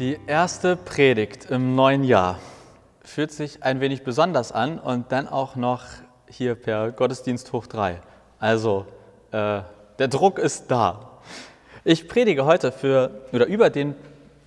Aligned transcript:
Die 0.00 0.18
erste 0.26 0.76
Predigt 0.76 1.50
im 1.50 1.74
neuen 1.74 2.04
Jahr 2.04 2.38
fühlt 3.02 3.32
sich 3.32 3.62
ein 3.62 3.82
wenig 3.82 4.02
besonders 4.02 4.50
an 4.50 4.78
und 4.78 5.12
dann 5.12 5.28
auch 5.28 5.56
noch 5.56 5.84
hier 6.26 6.54
per 6.54 6.90
Gottesdienst 6.90 7.52
hoch 7.52 7.66
drei. 7.66 8.00
Also 8.38 8.86
äh, 9.30 9.60
der 9.98 10.08
Druck 10.08 10.38
ist 10.38 10.70
da. 10.70 11.18
Ich 11.84 12.08
predige 12.08 12.46
heute 12.46 12.72
für 12.72 13.26
oder 13.34 13.44
über 13.44 13.68
den 13.68 13.94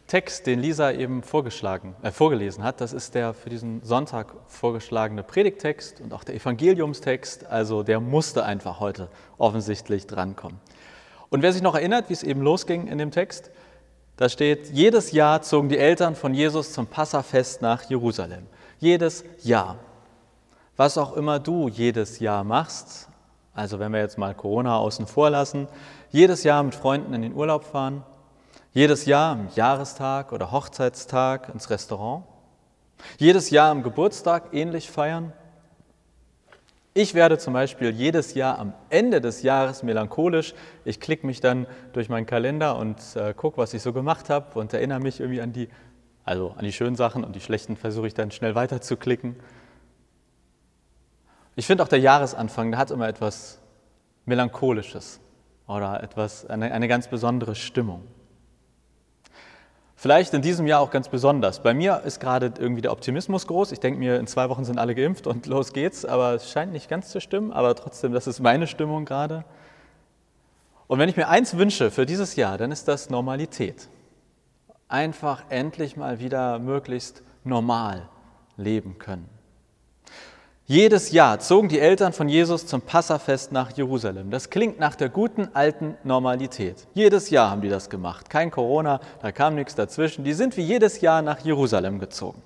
Text, 0.08 0.48
den 0.48 0.60
Lisa 0.60 0.90
eben 0.92 1.22
vorgeschlagen, 1.22 1.96
äh, 2.02 2.10
vorgelesen 2.10 2.64
hat. 2.64 2.82
Das 2.82 2.92
ist 2.92 3.14
der 3.14 3.36
für 3.36 3.52
diesen 3.52 3.84
Sonntag 3.84 4.34
vorgeschlagene 4.48 5.22
Predigtext 5.22 6.02
und 6.02 6.16
auch 6.16 6.24
der 6.24 6.34
Evangeliumstext. 6.34 7.46
Also 7.46 7.84
der 7.84 8.00
musste 8.00 8.44
einfach 8.44 8.80
heute 8.80 9.08
offensichtlich 9.38 10.08
drankommen. 10.08 10.60
Und 11.30 11.44
wer 11.44 11.54
sich 11.54 11.62
noch 11.62 11.76
erinnert, 11.76 12.10
wie 12.10 12.14
es 12.14 12.24
eben 12.24 12.42
losging 12.42 12.88
in 12.88 12.98
dem 12.98 13.12
Text, 13.12 13.52
da 14.18 14.30
steht, 14.30 14.70
jedes 14.72 15.12
Jahr 15.12 15.42
zogen 15.42 15.70
die 15.70 15.78
Eltern 15.78 16.16
von 16.16 16.34
Jesus 16.34 16.72
zum 16.72 16.86
Passafest 16.86 17.62
nach 17.62 17.84
Jerusalem. 17.90 18.46
Jedes 18.80 19.24
Jahr. 19.42 19.78
Was 20.78 20.98
auch 20.98 21.14
immer 21.14 21.40
du 21.40 21.68
jedes 21.68 22.20
Jahr 22.20 22.44
machst, 22.44 23.10
also 23.54 23.80
wenn 23.80 23.92
wir 23.92 24.00
jetzt 24.00 24.18
mal 24.18 24.34
Corona 24.34 24.78
außen 24.78 25.08
vor 25.08 25.30
lassen, 25.30 25.68
jedes 26.10 26.44
Jahr 26.44 26.62
mit 26.64 26.76
Freunden 26.76 27.14
in 27.14 27.22
den 27.22 27.34
Urlaub 27.34 27.64
fahren, 27.64 28.04
jedes 28.72 29.06
Jahr 29.06 29.34
am 29.34 29.48
Jahrestag 29.56 30.32
oder 30.32 30.52
Hochzeitstag 30.52 31.50
ins 31.50 31.70
Restaurant, 31.70 32.24
jedes 33.18 33.50
Jahr 33.50 33.70
am 33.70 33.84
Geburtstag 33.84 34.54
ähnlich 34.54 34.90
feiern, 34.90 35.34
ich 36.94 37.16
werde 37.16 37.38
zum 37.40 37.54
Beispiel 37.54 37.90
jedes 37.90 38.36
Jahr 38.36 38.60
am 38.60 38.74
Ende 38.90 39.20
des 39.20 39.42
Jahres 39.42 39.82
melancholisch. 39.82 40.54
Ich 40.86 41.00
klicke 41.00 41.26
mich 41.26 41.42
dann 41.42 41.66
durch 41.92 42.08
meinen 42.08 42.28
Kalender 42.28 42.78
und 42.78 42.98
äh, 43.16 43.34
gucke, 43.34 43.58
was 43.58 43.74
ich 43.74 43.82
so 43.82 43.94
gemacht 43.94 44.30
habe 44.30 44.60
und 44.60 44.74
erinnere 44.74 45.00
mich 45.00 45.20
irgendwie 45.20 45.42
an 45.42 45.54
die, 45.54 45.70
also 46.24 46.54
an 46.56 46.64
die 46.64 46.72
schönen 46.72 46.96
Sachen 46.96 47.24
und 47.24 47.36
die 47.36 47.42
schlechten 47.42 47.78
versuche 47.78 48.08
ich 48.08 48.14
dann 48.14 48.30
schnell 48.30 48.54
weiter 48.54 48.80
zu 48.80 48.96
klicken. 48.96 49.36
Ich 51.56 51.66
finde 51.66 51.84
auch 51.84 51.88
der 51.88 52.00
Jahresanfang, 52.00 52.72
der 52.72 52.80
hat 52.80 52.92
immer 52.92 53.08
etwas 53.08 53.60
Melancholisches 54.26 55.20
oder 55.68 56.04
etwas, 56.04 56.46
eine, 56.46 56.72
eine 56.72 56.88
ganz 56.88 57.08
besondere 57.08 57.56
Stimmung. 57.56 58.04
Vielleicht 60.04 60.34
in 60.34 60.42
diesem 60.42 60.68
Jahr 60.68 60.82
auch 60.82 60.92
ganz 60.92 61.08
besonders. 61.08 61.64
Bei 61.64 61.74
mir 61.74 62.02
ist 62.04 62.20
gerade 62.20 62.52
irgendwie 62.60 62.82
der 62.82 62.92
Optimismus 62.92 63.48
groß. 63.48 63.72
Ich 63.72 63.80
denke 63.80 63.98
mir, 63.98 64.20
in 64.20 64.28
zwei 64.28 64.50
Wochen 64.50 64.66
sind 64.66 64.78
alle 64.78 64.96
geimpft 64.96 65.28
und 65.28 65.46
los 65.46 65.72
geht's. 65.72 66.04
Aber 66.04 66.34
es 66.34 66.52
scheint 66.52 66.74
nicht 66.74 66.90
ganz 66.90 67.10
zu 67.10 67.22
stimmen. 67.22 67.54
Aber 67.54 67.74
trotzdem, 67.74 68.12
das 68.12 68.28
ist 68.28 68.42
meine 68.42 68.68
Stimmung 68.68 69.06
gerade. 69.06 69.46
Und 70.88 71.00
wenn 71.00 71.08
ich 71.08 71.16
mir 71.16 71.30
eins 71.30 71.56
wünsche 71.56 71.90
für 71.90 72.06
dieses 72.06 72.36
Jahr, 72.36 72.58
dann 72.58 72.70
ist 72.70 72.90
das 72.90 73.10
Normalität. 73.10 73.88
Einfach 74.90 75.46
endlich 75.48 75.96
mal 75.96 76.20
wieder 76.20 76.60
möglichst 76.60 77.24
normal 77.46 78.10
leben 78.58 78.98
können. 79.00 79.30
Jedes 80.66 81.12
Jahr 81.12 81.40
zogen 81.40 81.68
die 81.68 81.80
Eltern 81.82 82.14
von 82.14 82.30
Jesus 82.30 82.66
zum 82.66 82.80
Passafest 82.80 83.52
nach 83.52 83.72
Jerusalem. 83.72 84.32
Das 84.32 84.50
klingt 84.50 84.80
nach 84.80 84.96
der 84.96 85.10
guten 85.10 85.50
alten 85.54 85.98
Normalität. 86.06 86.88
Jedes 86.94 87.30
Jahr 87.30 87.52
haben 87.52 87.62
die 87.62 87.68
das 87.68 87.90
gemacht. 87.90 88.30
Kein 88.30 88.50
Corona, 88.50 89.02
da 89.22 89.34
kam 89.34 89.56
nichts 89.56 89.76
dazwischen. 89.76 90.24
Die 90.24 90.32
sind 90.32 90.56
wie 90.56 90.62
jedes 90.62 91.02
Jahr 91.02 91.22
nach 91.22 91.42
Jerusalem 91.42 92.00
gezogen. 92.00 92.42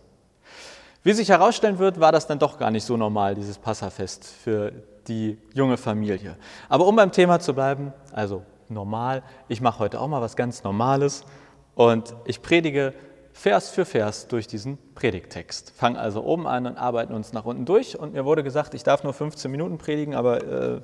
Wie 1.03 1.13
sich 1.13 1.29
herausstellen 1.29 1.77
wird, 1.77 1.99
war 1.99 2.11
das 2.11 2.25
dann 2.25 2.39
doch 2.39 2.57
gar 2.57 2.71
nicht 2.71 2.85
so 2.85 2.97
normal, 2.97 3.35
dieses 3.35 3.59
Passafest 3.59 4.25
für 4.25 4.71
die 5.07 5.37
junge 5.53 5.77
Familie. 5.77 6.37
Aber 6.69 6.87
um 6.87 6.95
beim 6.95 7.11
Thema 7.11 7.39
zu 7.39 7.53
bleiben, 7.53 7.93
also 8.13 8.41
normal, 8.67 9.21
ich 9.47 9.61
mache 9.61 9.77
heute 9.77 10.02
auch 10.02 10.07
mal 10.07 10.21
was 10.21 10.35
ganz 10.35 10.63
Normales 10.63 11.23
und 11.75 12.15
ich 12.25 12.41
predige 12.41 12.95
Vers 13.38 13.69
für 13.69 13.85
Vers 13.85 14.27
durch 14.27 14.47
diesen 14.47 14.80
Predigtext. 14.95 15.71
Fangen 15.77 15.95
also 15.95 16.23
oben 16.23 16.47
an 16.47 16.66
und 16.66 16.75
arbeiten 16.75 17.13
uns 17.13 17.33
nach 17.33 17.45
unten 17.45 17.66
durch. 17.66 17.97
Und 17.97 18.13
mir 18.13 18.25
wurde 18.25 18.43
gesagt, 18.43 18.73
ich 18.73 18.81
darf 18.81 19.03
nur 19.03 19.14
15 19.14 19.52
Minuten 19.52 19.77
predigen, 19.77 20.15
aber 20.15 20.43
äh, 20.43 20.81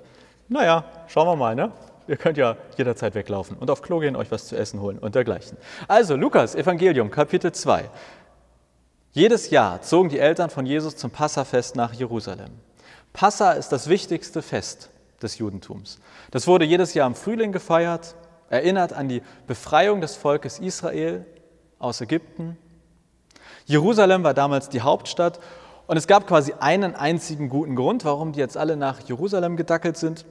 naja, 0.49 0.85
schauen 1.07 1.27
wir 1.27 1.35
mal, 1.35 1.55
ne? 1.55 1.71
Ihr 2.07 2.15
könnt 2.15 2.37
ja 2.37 2.55
jederzeit 2.77 3.15
weglaufen 3.15 3.57
und 3.57 3.71
auf 3.71 3.81
Klo 3.81 3.97
gehen, 3.97 4.15
euch 4.15 4.29
was 4.29 4.45
zu 4.45 4.55
essen 4.55 4.81
holen 4.81 4.99
und 4.99 5.15
dergleichen. 5.15 5.57
Also, 5.87 6.15
Lukas, 6.15 6.53
Evangelium, 6.53 7.09
Kapitel 7.09 7.51
2. 7.51 7.89
Jedes 9.13 9.49
Jahr 9.49 9.81
zogen 9.81 10.09
die 10.09 10.19
Eltern 10.19 10.51
von 10.51 10.67
Jesus 10.67 10.95
zum 10.95 11.09
Passafest 11.09 11.75
nach 11.75 11.93
Jerusalem. 11.93 12.51
Passa 13.13 13.53
ist 13.53 13.71
das 13.71 13.89
wichtigste 13.89 14.43
Fest 14.43 14.91
des 15.23 15.39
Judentums. 15.39 15.99
Das 16.29 16.45
wurde 16.45 16.65
jedes 16.65 16.93
Jahr 16.93 17.07
im 17.07 17.15
Frühling 17.15 17.51
gefeiert, 17.51 18.13
erinnert 18.49 18.93
an 18.93 19.09
die 19.09 19.23
Befreiung 19.47 20.01
des 20.01 20.15
Volkes 20.15 20.59
Israel 20.59 21.25
aus 21.83 22.01
Ägypten. 22.01 22.57
Jerusalem 23.65 24.23
war 24.23 24.33
damals 24.33 24.69
die 24.69 24.81
Hauptstadt 24.81 25.39
und 25.87 25.97
es 25.97 26.07
gab 26.07 26.27
quasi 26.27 26.53
einen 26.59 26.95
einzigen 26.95 27.49
guten 27.49 27.75
Grund, 27.75 28.05
warum 28.05 28.31
die 28.31 28.39
jetzt 28.39 28.57
alle 28.57 28.77
nach 28.77 29.01
Jerusalem 29.01 29.57
gedackelt 29.57 29.97
sind. 29.97 30.25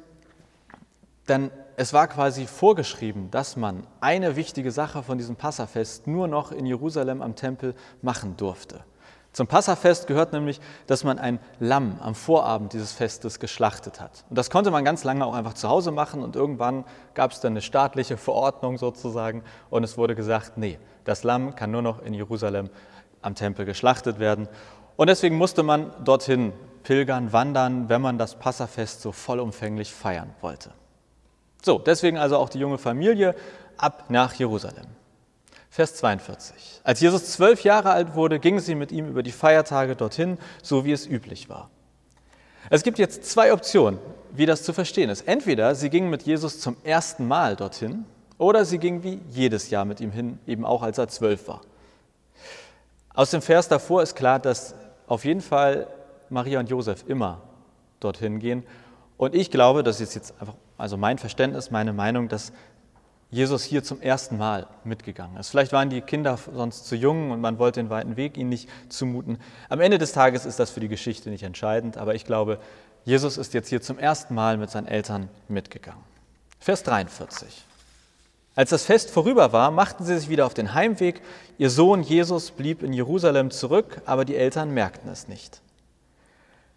Denn 1.28 1.50
es 1.76 1.92
war 1.92 2.08
quasi 2.08 2.46
vorgeschrieben, 2.46 3.30
dass 3.30 3.56
man 3.56 3.86
eine 4.00 4.36
wichtige 4.36 4.70
Sache 4.70 5.02
von 5.02 5.18
diesem 5.18 5.36
Passafest 5.36 6.06
nur 6.06 6.28
noch 6.28 6.52
in 6.52 6.66
Jerusalem 6.66 7.22
am 7.22 7.36
Tempel 7.36 7.74
machen 8.02 8.36
durfte. 8.36 8.84
Zum 9.32 9.46
Passafest 9.46 10.06
gehört 10.06 10.34
nämlich, 10.34 10.60
dass 10.86 11.04
man 11.04 11.18
ein 11.18 11.38
Lamm 11.58 11.98
am 12.02 12.14
Vorabend 12.14 12.74
dieses 12.74 12.92
Festes 12.92 13.40
geschlachtet 13.40 13.98
hat. 13.98 14.24
Und 14.28 14.36
das 14.36 14.50
konnte 14.50 14.70
man 14.70 14.84
ganz 14.84 15.04
lange 15.04 15.24
auch 15.24 15.32
einfach 15.34 15.54
zu 15.54 15.70
Hause 15.70 15.90
machen 15.90 16.22
und 16.22 16.36
irgendwann 16.36 16.84
gab 17.14 17.32
es 17.32 17.40
dann 17.40 17.54
eine 17.54 17.62
staatliche 17.62 18.18
Verordnung 18.18 18.76
sozusagen 18.76 19.42
und 19.70 19.84
es 19.84 19.96
wurde 19.96 20.14
gesagt, 20.14 20.58
nee, 20.58 20.78
das 21.04 21.24
Lamm 21.24 21.54
kann 21.54 21.70
nur 21.70 21.80
noch 21.80 22.02
in 22.02 22.12
Jerusalem 22.12 22.68
am 23.22 23.34
Tempel 23.34 23.64
geschlachtet 23.64 24.18
werden. 24.18 24.48
Und 24.96 25.06
deswegen 25.08 25.36
musste 25.36 25.62
man 25.62 25.92
dorthin 26.04 26.52
pilgern, 26.82 27.32
wandern, 27.32 27.88
wenn 27.88 28.02
man 28.02 28.18
das 28.18 28.34
Passafest 28.34 29.00
so 29.00 29.12
vollumfänglich 29.12 29.92
feiern 29.92 30.34
wollte. 30.42 30.72
So, 31.64 31.78
deswegen 31.78 32.18
also 32.18 32.36
auch 32.36 32.50
die 32.50 32.58
junge 32.58 32.76
Familie 32.76 33.34
ab 33.78 34.04
nach 34.08 34.34
Jerusalem. 34.34 34.86
Vers 35.72 35.94
42. 35.94 36.82
Als 36.84 37.00
Jesus 37.00 37.32
zwölf 37.32 37.64
Jahre 37.64 37.92
alt 37.92 38.14
wurde, 38.14 38.38
gingen 38.38 38.60
sie 38.60 38.74
mit 38.74 38.92
ihm 38.92 39.08
über 39.08 39.22
die 39.22 39.32
Feiertage 39.32 39.96
dorthin, 39.96 40.36
so 40.62 40.84
wie 40.84 40.92
es 40.92 41.06
üblich 41.06 41.48
war. 41.48 41.70
Es 42.68 42.82
gibt 42.82 42.98
jetzt 42.98 43.24
zwei 43.24 43.54
Optionen, 43.54 43.98
wie 44.32 44.44
das 44.44 44.64
zu 44.64 44.74
verstehen 44.74 45.08
ist. 45.08 45.26
Entweder 45.26 45.74
sie 45.74 45.88
gingen 45.88 46.10
mit 46.10 46.24
Jesus 46.24 46.60
zum 46.60 46.76
ersten 46.84 47.26
Mal 47.26 47.56
dorthin 47.56 48.04
oder 48.36 48.66
sie 48.66 48.76
gingen 48.76 49.02
wie 49.02 49.22
jedes 49.30 49.70
Jahr 49.70 49.86
mit 49.86 50.02
ihm 50.02 50.10
hin, 50.10 50.38
eben 50.46 50.66
auch 50.66 50.82
als 50.82 50.98
er 50.98 51.08
zwölf 51.08 51.48
war. 51.48 51.62
Aus 53.14 53.30
dem 53.30 53.40
Vers 53.40 53.66
davor 53.68 54.02
ist 54.02 54.14
klar, 54.14 54.40
dass 54.40 54.74
auf 55.06 55.24
jeden 55.24 55.40
Fall 55.40 55.86
Maria 56.28 56.60
und 56.60 56.68
Josef 56.68 57.02
immer 57.08 57.40
dorthin 57.98 58.40
gehen. 58.40 58.62
Und 59.16 59.34
ich 59.34 59.50
glaube, 59.50 59.82
das 59.82 60.02
ist 60.02 60.14
jetzt 60.14 60.34
einfach, 60.38 60.54
also 60.76 60.98
mein 60.98 61.16
Verständnis, 61.16 61.70
meine 61.70 61.94
Meinung, 61.94 62.28
dass 62.28 62.52
Jesus 63.32 63.64
hier 63.64 63.82
zum 63.82 64.02
ersten 64.02 64.36
Mal 64.36 64.66
mitgegangen 64.84 65.38
ist. 65.38 65.48
Vielleicht 65.48 65.72
waren 65.72 65.88
die 65.88 66.02
Kinder 66.02 66.38
sonst 66.54 66.86
zu 66.86 66.94
jung 66.94 67.30
und 67.30 67.40
man 67.40 67.58
wollte 67.58 67.80
den 67.80 67.88
weiten 67.88 68.18
Weg 68.18 68.36
ihnen 68.36 68.50
nicht 68.50 68.68
zumuten. 68.90 69.38
Am 69.70 69.80
Ende 69.80 69.96
des 69.96 70.12
Tages 70.12 70.44
ist 70.44 70.60
das 70.60 70.70
für 70.70 70.80
die 70.80 70.88
Geschichte 70.88 71.30
nicht 71.30 71.42
entscheidend, 71.42 71.96
aber 71.96 72.14
ich 72.14 72.26
glaube, 72.26 72.58
Jesus 73.06 73.38
ist 73.38 73.54
jetzt 73.54 73.70
hier 73.70 73.80
zum 73.80 73.98
ersten 73.98 74.34
Mal 74.34 74.58
mit 74.58 74.70
seinen 74.70 74.86
Eltern 74.86 75.30
mitgegangen. 75.48 76.02
Vers 76.60 76.82
43. 76.82 77.64
Als 78.54 78.68
das 78.68 78.84
Fest 78.84 79.10
vorüber 79.10 79.54
war, 79.54 79.70
machten 79.70 80.04
sie 80.04 80.18
sich 80.18 80.28
wieder 80.28 80.44
auf 80.44 80.52
den 80.52 80.74
Heimweg. 80.74 81.22
Ihr 81.56 81.70
Sohn 81.70 82.02
Jesus 82.02 82.50
blieb 82.50 82.82
in 82.82 82.92
Jerusalem 82.92 83.50
zurück, 83.50 84.02
aber 84.04 84.26
die 84.26 84.36
Eltern 84.36 84.74
merkten 84.74 85.10
es 85.10 85.26
nicht. 85.26 85.62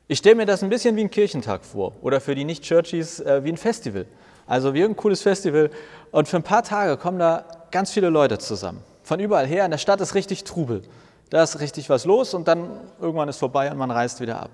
Ich 0.08 0.20
stelle 0.20 0.36
mir 0.36 0.46
das 0.46 0.64
ein 0.64 0.70
bisschen 0.70 0.96
wie 0.96 1.02
ein 1.02 1.12
Kirchentag 1.12 1.66
vor 1.66 1.92
oder 2.02 2.22
für 2.22 2.34
die 2.34 2.46
Nicht-Churchies 2.46 3.20
äh, 3.20 3.44
wie 3.44 3.50
ein 3.50 3.58
Festival. 3.58 4.06
Also 4.48 4.74
wie 4.74 4.84
ein 4.84 4.96
cooles 4.96 5.22
Festival. 5.22 5.70
Und 6.12 6.28
für 6.28 6.38
ein 6.38 6.44
paar 6.44 6.64
Tage 6.64 6.98
kommen 6.98 7.20
da 7.20 7.46
ganz 7.72 7.92
viele 7.92 8.10
Leute 8.10 8.38
zusammen. 8.38 8.82
Von 9.04 9.20
überall 9.20 9.46
her. 9.46 9.66
In 9.66 9.72
der 9.72 9.78
Stadt 9.78 10.02
ist 10.02 10.16
richtig 10.16 10.44
Trubel. 10.44 10.82
Da 11.30 11.44
ist 11.44 11.60
richtig 11.60 11.90
was 11.90 12.06
los 12.06 12.34
und 12.34 12.48
dann 12.48 12.70
irgendwann 13.00 13.30
ist 13.30 13.38
vorbei 13.38 13.72
und 13.72 13.78
man 13.78 13.92
reist 13.92 14.22
wieder 14.22 14.42
ab. 14.42 14.52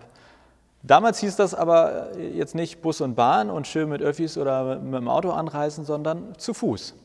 Damals 0.84 1.20
hieß 1.20 1.36
das 1.36 1.54
aber 1.54 2.18
jetzt 2.18 2.56
nicht 2.56 2.82
Bus 2.82 3.02
und 3.02 3.16
Bahn 3.16 3.50
und 3.50 3.68
schön 3.68 3.90
mit 3.90 4.02
Öffis 4.02 4.38
oder 4.38 4.80
mit 4.80 4.96
dem 4.96 5.08
Auto 5.08 5.30
anreisen, 5.32 5.86
sondern 5.86 6.34
zu 6.38 6.54
Fuß. 6.54 6.96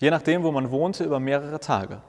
Je 0.00 0.10
nachdem, 0.10 0.42
wo 0.42 0.52
man 0.52 0.70
wohnte, 0.70 1.04
über 1.04 1.20
mehrere 1.20 1.60
Tage. 1.60 2.00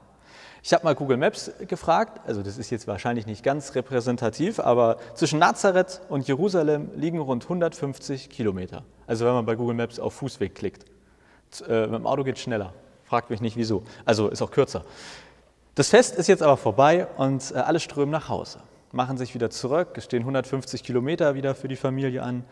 Ich 0.63 0.73
habe 0.73 0.83
mal 0.83 0.95
Google 0.95 1.17
Maps 1.17 1.51
gefragt, 1.67 2.21
also 2.25 2.41
das 2.41 2.57
ist 2.57 2.69
jetzt 2.71 2.87
wahrscheinlich 2.87 3.27
nicht 3.27 3.43
ganz 3.43 3.75
repräsentativ, 3.75 4.59
aber 4.59 4.97
zwischen 5.13 5.37
Nazareth 5.37 6.01
und 6.09 6.27
Jerusalem 6.27 6.89
liegen 6.95 7.19
rund 7.19 7.43
150 7.43 8.29
Kilometer. 8.29 8.83
Also 9.07 9.25
wenn 9.25 9.33
man 9.33 9.45
bei 9.45 9.55
Google 9.55 9.75
Maps 9.75 9.99
auf 9.99 10.13
Fußweg 10.15 10.55
klickt. 10.55 10.85
Äh, 11.67 11.87
mit 11.87 11.95
dem 11.95 12.07
Auto 12.07 12.23
geht 12.23 12.35
es 12.35 12.41
schneller. 12.41 12.73
Fragt 13.03 13.29
mich 13.29 13.41
nicht 13.41 13.57
wieso. 13.57 13.83
Also 14.05 14.29
ist 14.29 14.41
auch 14.41 14.51
kürzer. 14.51 14.83
Das 15.75 15.89
Fest 15.89 16.15
ist 16.15 16.27
jetzt 16.27 16.41
aber 16.41 16.57
vorbei 16.57 17.07
und 17.17 17.51
äh, 17.51 17.59
alle 17.59 17.79
strömen 17.79 18.11
nach 18.11 18.29
Hause, 18.29 18.59
machen 18.91 19.17
sich 19.17 19.33
wieder 19.35 19.49
zurück. 19.49 19.89
Es 19.95 20.05
stehen 20.05 20.21
150 20.21 20.83
Kilometer 20.83 21.35
wieder 21.35 21.55
für 21.55 21.67
die 21.67 21.75
Familie 21.75 22.23
an. 22.23 22.43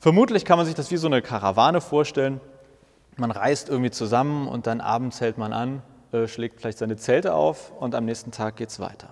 Vermutlich 0.00 0.44
kann 0.44 0.58
man 0.58 0.66
sich 0.66 0.74
das 0.74 0.90
wie 0.90 0.96
so 0.96 1.06
eine 1.06 1.22
Karawane 1.22 1.80
vorstellen. 1.80 2.40
Man 3.16 3.30
reist 3.30 3.68
irgendwie 3.68 3.90
zusammen 3.90 4.48
und 4.48 4.66
dann 4.66 4.80
abends 4.80 5.20
hält 5.20 5.38
man 5.38 5.52
an 5.52 5.82
äh, 6.14 6.28
schlägt 6.28 6.60
vielleicht 6.60 6.78
seine 6.78 6.96
Zelte 6.96 7.34
auf 7.34 7.72
und 7.80 7.94
am 7.94 8.04
nächsten 8.04 8.30
Tag 8.30 8.56
geht 8.56 8.68
es 8.68 8.78
weiter. 8.78 9.08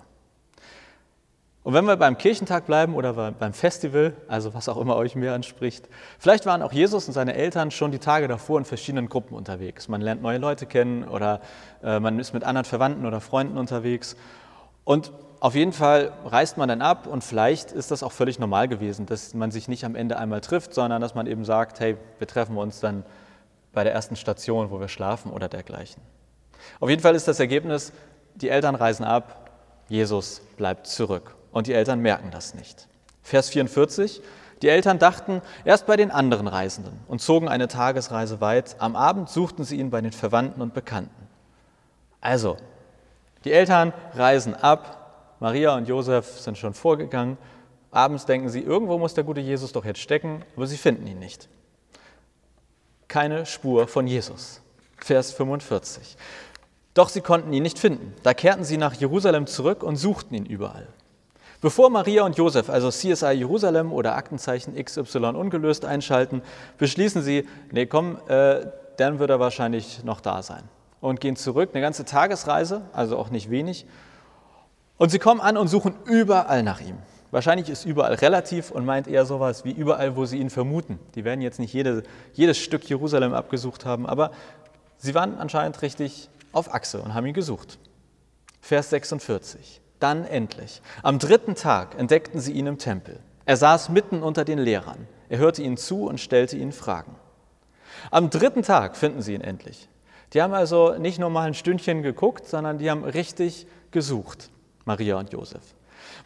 Und 1.63 1.73
wenn 1.73 1.85
wir 1.85 1.95
beim 1.95 2.17
Kirchentag 2.17 2.65
bleiben 2.65 2.93
oder 2.93 3.31
beim 3.31 3.53
Festival, 3.53 4.13
also 4.27 4.53
was 4.53 4.67
auch 4.67 4.77
immer 4.77 4.97
euch 4.97 5.15
mehr 5.15 5.33
anspricht, 5.33 5.87
vielleicht 6.19 6.45
waren 6.45 6.61
auch 6.61 6.73
Jesus 6.73 7.07
und 7.07 7.13
seine 7.13 7.35
Eltern 7.35 7.71
schon 7.71 7.91
die 7.91 7.99
Tage 7.99 8.27
davor 8.27 8.59
in 8.59 8.65
verschiedenen 8.65 9.07
Gruppen 9.07 9.33
unterwegs. 9.33 9.87
Man 9.87 10.01
lernt 10.01 10.21
neue 10.21 10.39
Leute 10.39 10.65
kennen 10.65 11.07
oder 11.07 11.39
äh, 11.81 12.01
man 12.01 12.19
ist 12.19 12.33
mit 12.33 12.43
anderen 12.43 12.65
Verwandten 12.65 13.05
oder 13.05 13.21
Freunden 13.21 13.57
unterwegs. 13.57 14.17
Und 14.83 15.13
auf 15.39 15.55
jeden 15.55 15.71
Fall 15.71 16.11
reist 16.25 16.57
man 16.57 16.67
dann 16.67 16.81
ab 16.81 17.07
und 17.07 17.23
vielleicht 17.23 17.71
ist 17.71 17.91
das 17.91 18.03
auch 18.03 18.11
völlig 18.11 18.39
normal 18.39 18.67
gewesen, 18.67 19.05
dass 19.05 19.33
man 19.33 19.49
sich 19.51 19.69
nicht 19.69 19.85
am 19.85 19.95
Ende 19.95 20.17
einmal 20.17 20.41
trifft, 20.41 20.73
sondern 20.73 21.01
dass 21.01 21.15
man 21.15 21.27
eben 21.27 21.45
sagt, 21.45 21.79
hey, 21.79 21.95
wir 22.17 22.27
treffen 22.27 22.57
uns 22.57 22.81
dann 22.81 23.05
bei 23.71 23.85
der 23.85 23.93
ersten 23.93 24.17
Station, 24.17 24.69
wo 24.69 24.81
wir 24.81 24.89
schlafen 24.89 25.31
oder 25.31 25.47
dergleichen. 25.47 26.01
Auf 26.81 26.89
jeden 26.89 27.01
Fall 27.01 27.15
ist 27.15 27.27
das 27.29 27.39
Ergebnis, 27.39 27.93
die 28.35 28.49
Eltern 28.49 28.75
reisen 28.75 29.05
ab, 29.05 29.49
Jesus 29.87 30.41
bleibt 30.57 30.87
zurück 30.87 31.35
und 31.53 31.67
die 31.67 31.73
Eltern 31.73 31.99
merken 31.99 32.31
das 32.31 32.53
nicht. 32.53 32.87
Vers 33.21 33.49
44. 33.49 34.21
Die 34.61 34.69
Eltern 34.69 34.99
dachten 34.99 35.41
erst 35.65 35.85
bei 35.85 35.95
den 35.95 36.11
anderen 36.11 36.47
Reisenden 36.47 36.99
und 37.07 37.21
zogen 37.21 37.47
eine 37.47 37.67
Tagesreise 37.67 38.41
weit. 38.41 38.75
Am 38.79 38.95
Abend 38.95 39.29
suchten 39.29 39.63
sie 39.63 39.77
ihn 39.77 39.89
bei 39.89 40.01
den 40.01 40.11
Verwandten 40.11 40.61
und 40.61 40.73
Bekannten. 40.73 41.27
Also, 42.21 42.57
die 43.43 43.51
Eltern 43.51 43.93
reisen 44.13 44.55
ab. 44.55 45.35
Maria 45.39 45.75
und 45.75 45.87
Josef 45.87 46.39
sind 46.39 46.57
schon 46.57 46.73
vorgegangen. 46.73 47.37
Abends 47.91 48.25
denken 48.25 48.49
sie, 48.49 48.61
irgendwo 48.61 48.97
muss 48.97 49.13
der 49.13 49.25
gute 49.25 49.41
Jesus 49.41 49.73
doch 49.73 49.85
jetzt 49.85 49.99
stecken, 49.99 50.43
aber 50.55 50.65
sie 50.65 50.77
finden 50.77 51.05
ihn 51.05 51.19
nicht. 51.19 51.49
Keine 53.09 53.45
Spur 53.45 53.87
von 53.87 54.07
Jesus. 54.07 54.61
Vers 54.97 55.33
45. 55.33 56.15
Doch 56.93 57.09
sie 57.09 57.21
konnten 57.21 57.51
ihn 57.51 57.63
nicht 57.63 57.77
finden. 57.77 58.13
Da 58.23 58.33
kehrten 58.33 58.63
sie 58.63 58.77
nach 58.77 58.93
Jerusalem 58.93 59.45
zurück 59.45 59.83
und 59.83 59.97
suchten 59.97 60.35
ihn 60.35 60.45
überall. 60.45 60.87
Bevor 61.63 61.89
Maria 61.89 62.25
und 62.25 62.35
Josef 62.35 62.69
also 62.69 62.89
CSI 62.89 63.31
Jerusalem 63.31 63.93
oder 63.93 64.17
Aktenzeichen 64.17 64.75
XY 64.75 65.27
ungelöst 65.27 65.85
einschalten, 65.85 66.41
beschließen 66.77 67.21
sie, 67.21 67.47
nee, 67.71 67.85
komm, 67.85 68.17
äh, 68.27 68.65
dann 68.97 69.17
wird 69.17 69.29
er 69.29 69.39
wahrscheinlich 69.39 70.03
noch 70.03 70.19
da 70.19 70.43
sein. 70.43 70.63
Und 70.99 71.21
gehen 71.21 71.37
zurück, 71.37 71.69
eine 71.71 71.81
ganze 71.81 72.03
Tagesreise, 72.03 72.81
also 72.91 73.17
auch 73.17 73.29
nicht 73.29 73.49
wenig. 73.49 73.85
Und 74.97 75.07
sie 75.07 75.19
kommen 75.19 75.39
an 75.39 75.55
und 75.55 75.69
suchen 75.69 75.95
überall 76.03 76.63
nach 76.63 76.81
ihm. 76.81 76.97
Wahrscheinlich 77.31 77.69
ist 77.69 77.85
überall 77.85 78.15
relativ 78.15 78.69
und 78.69 78.83
meint 78.83 79.07
eher 79.07 79.25
sowas 79.25 79.63
wie 79.63 79.71
überall, 79.71 80.17
wo 80.17 80.25
sie 80.25 80.39
ihn 80.39 80.49
vermuten. 80.49 80.99
Die 81.15 81.23
werden 81.23 81.39
jetzt 81.39 81.59
nicht 81.59 81.71
jede, 81.71 82.03
jedes 82.33 82.57
Stück 82.57 82.83
Jerusalem 82.89 83.33
abgesucht 83.33 83.85
haben, 83.85 84.05
aber 84.05 84.31
sie 84.97 85.15
waren 85.15 85.37
anscheinend 85.37 85.81
richtig 85.81 86.27
auf 86.51 86.73
Achse 86.73 87.01
und 87.01 87.13
haben 87.13 87.25
ihn 87.25 87.33
gesucht. 87.33 87.79
Vers 88.59 88.89
46. 88.89 89.79
Dann 90.03 90.25
endlich. 90.25 90.81
Am 91.01 91.17
dritten 91.17 91.55
Tag 91.55 91.97
entdeckten 91.97 92.41
sie 92.41 92.51
ihn 92.51 92.67
im 92.67 92.77
Tempel. 92.77 93.21
Er 93.45 93.55
saß 93.55 93.87
mitten 93.87 94.21
unter 94.21 94.43
den 94.43 94.59
Lehrern. 94.59 95.07
Er 95.29 95.37
hörte 95.37 95.63
ihnen 95.63 95.77
zu 95.77 96.07
und 96.07 96.19
stellte 96.19 96.57
ihnen 96.57 96.73
Fragen. 96.73 97.15
Am 98.11 98.29
dritten 98.29 98.63
Tag 98.63 98.97
finden 98.97 99.21
sie 99.21 99.33
ihn 99.33 99.39
endlich. 99.39 99.87
Die 100.33 100.41
haben 100.41 100.53
also 100.53 100.95
nicht 100.97 101.19
nur 101.19 101.29
mal 101.29 101.47
ein 101.47 101.53
Stündchen 101.53 102.03
geguckt, 102.03 102.45
sondern 102.47 102.79
die 102.79 102.91
haben 102.91 103.05
richtig 103.05 103.65
gesucht, 103.91 104.49
Maria 104.83 105.17
und 105.17 105.31
Josef. 105.31 105.63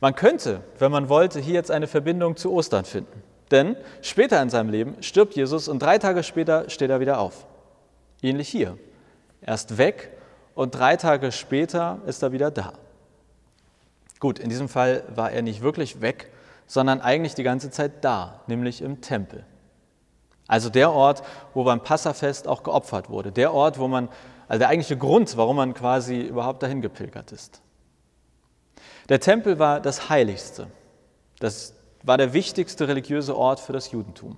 Man 0.02 0.16
könnte, 0.16 0.62
wenn 0.80 0.92
man 0.92 1.08
wollte, 1.08 1.40
hier 1.40 1.54
jetzt 1.54 1.70
eine 1.70 1.86
Verbindung 1.86 2.36
zu 2.36 2.52
Ostern 2.54 2.84
finden. 2.84 3.22
Denn 3.52 3.76
später 4.02 4.42
in 4.42 4.50
seinem 4.50 4.72
Leben 4.72 4.96
stirbt 5.04 5.36
Jesus 5.36 5.68
und 5.68 5.84
drei 5.84 6.00
Tage 6.00 6.24
später 6.24 6.68
steht 6.72 6.90
er 6.90 7.00
wieder 7.00 7.20
auf. 7.20 7.46
Ähnlich 8.24 8.50
hier. 8.50 8.76
Er 9.42 9.54
ist 9.54 9.78
weg 9.78 10.18
und 10.56 10.74
drei 10.74 10.96
Tage 10.96 11.32
später 11.32 12.00
ist 12.08 12.24
er 12.24 12.32
wieder 12.32 12.50
da. 12.50 12.74
Gut, 14.20 14.40
in 14.40 14.50
diesem 14.50 14.70
Fall 14.70 15.04
war 15.14 15.32
er 15.32 15.42
nicht 15.42 15.62
wirklich 15.62 16.02
weg, 16.02 16.32
sondern 16.66 17.02
eigentlich 17.02 17.36
die 17.36 17.44
ganze 17.44 17.70
Zeit 17.70 18.04
da, 18.04 18.42
nämlich 18.48 18.82
im 18.82 19.02
Tempel. 19.02 19.46
Also 20.48 20.70
der 20.70 20.92
Ort, 20.92 21.24
wo 21.54 21.64
beim 21.64 21.82
Passafest 21.82 22.48
auch 22.48 22.64
geopfert 22.64 23.10
wurde. 23.10 23.32
Der 23.32 23.54
Ort, 23.54 23.80
wo 23.80 23.88
man, 23.88 24.10
also 24.48 24.60
der 24.60 24.70
eigentliche 24.70 24.98
Grund, 24.98 25.36
warum 25.38 25.58
man 25.58 25.74
quasi 25.74 26.22
überhaupt 26.22 26.64
dahin 26.64 26.82
gepilgert 26.82 27.32
ist. 27.32 27.62
Der 29.10 29.20
Tempel 29.20 29.60
war 29.60 29.80
das 29.80 30.10
Heiligste. 30.10 30.68
Das 31.40 31.74
war 32.04 32.18
der 32.18 32.34
wichtigste 32.34 32.88
religiöse 32.88 33.36
Ort 33.36 33.60
für 33.60 33.74
das 33.74 33.92
Judentum. 33.92 34.38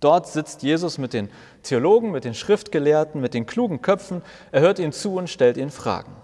Dort 0.00 0.28
sitzt 0.28 0.62
Jesus 0.62 0.98
mit 0.98 1.12
den 1.12 1.28
Theologen, 1.62 2.12
mit 2.12 2.24
den 2.24 2.34
Schriftgelehrten, 2.34 3.20
mit 3.20 3.34
den 3.34 3.46
klugen 3.46 3.82
Köpfen. 3.82 4.22
Er 4.52 4.60
hört 4.60 4.78
ihnen 4.78 4.92
zu 4.92 5.14
und 5.16 5.28
stellt 5.28 5.56
ihnen 5.56 5.70
Fragen. 5.70 6.14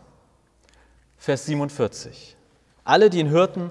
Vers 1.17 1.47
47. 1.47 2.37
Alle, 2.85 3.11
die 3.11 3.19
ihn 3.19 3.31
hörten, 3.31 3.71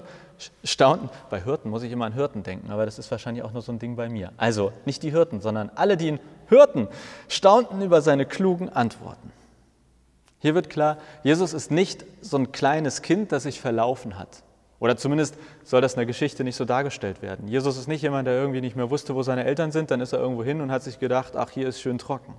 staunten. 0.64 1.08
Bei 1.30 1.40
Hirten 1.40 1.70
muss 1.70 1.82
ich 1.82 1.92
immer 1.92 2.06
an 2.06 2.12
Hirten 2.12 2.42
denken, 2.42 2.70
aber 2.70 2.84
das 2.84 2.98
ist 2.98 3.10
wahrscheinlich 3.10 3.44
auch 3.44 3.52
nur 3.52 3.62
so 3.62 3.72
ein 3.72 3.78
Ding 3.78 3.96
bei 3.96 4.08
mir. 4.08 4.32
Also 4.36 4.72
nicht 4.84 5.02
die 5.02 5.10
Hirten, 5.10 5.40
sondern 5.40 5.70
alle, 5.74 5.96
die 5.96 6.08
ihn 6.08 6.20
hörten, 6.48 6.88
staunten 7.28 7.80
über 7.82 8.02
seine 8.02 8.26
klugen 8.26 8.68
Antworten. 8.68 9.32
Hier 10.40 10.54
wird 10.54 10.68
klar, 10.68 10.98
Jesus 11.22 11.54
ist 11.54 11.70
nicht 11.70 12.04
so 12.20 12.36
ein 12.36 12.52
kleines 12.52 13.02
Kind, 13.02 13.32
das 13.32 13.44
sich 13.44 13.60
verlaufen 13.60 14.18
hat. 14.18 14.42
Oder 14.78 14.96
zumindest 14.96 15.36
soll 15.62 15.80
das 15.80 15.94
in 15.94 15.98
der 15.98 16.06
Geschichte 16.06 16.44
nicht 16.44 16.56
so 16.56 16.66
dargestellt 16.66 17.22
werden. 17.22 17.48
Jesus 17.48 17.78
ist 17.78 17.88
nicht 17.88 18.02
jemand, 18.02 18.26
der 18.26 18.34
irgendwie 18.34 18.60
nicht 18.60 18.76
mehr 18.76 18.90
wusste, 18.90 19.14
wo 19.14 19.22
seine 19.22 19.44
Eltern 19.44 19.72
sind, 19.72 19.90
dann 19.90 20.00
ist 20.00 20.12
er 20.12 20.18
irgendwo 20.18 20.44
hin 20.44 20.60
und 20.60 20.70
hat 20.70 20.82
sich 20.82 20.98
gedacht, 20.98 21.36
ach, 21.36 21.50
hier 21.50 21.68
ist 21.68 21.80
schön 21.80 21.96
trocken. 21.96 22.34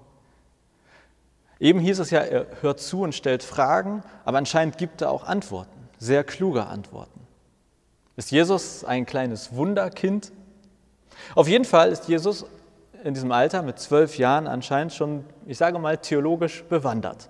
Eben 1.59 1.79
hieß 1.79 1.99
es 1.99 2.11
ja, 2.11 2.19
er 2.19 2.45
hört 2.61 2.81
zu 2.81 3.01
und 3.01 3.15
stellt 3.15 3.41
Fragen, 3.41 4.03
aber 4.25 4.37
anscheinend 4.37 4.77
gibt 4.77 5.01
er 5.01 5.09
auch 5.09 5.23
Antworten 5.23 5.74
sehr 5.99 6.23
kluge 6.23 6.65
Antworten. 6.65 7.21
Ist 8.15 8.31
Jesus 8.31 8.83
ein 8.85 9.05
kleines 9.05 9.55
Wunderkind? 9.55 10.31
Auf 11.35 11.47
jeden 11.47 11.65
Fall 11.65 11.91
ist 11.91 12.07
Jesus 12.07 12.45
in 13.03 13.13
diesem 13.13 13.31
Alter 13.31 13.61
mit 13.61 13.79
zwölf 13.79 14.17
Jahren 14.17 14.47
anscheinend 14.47 14.93
schon, 14.93 15.25
ich 15.45 15.57
sage 15.57 15.79
mal, 15.79 15.97
theologisch 15.97 16.63
bewandert. 16.63 17.29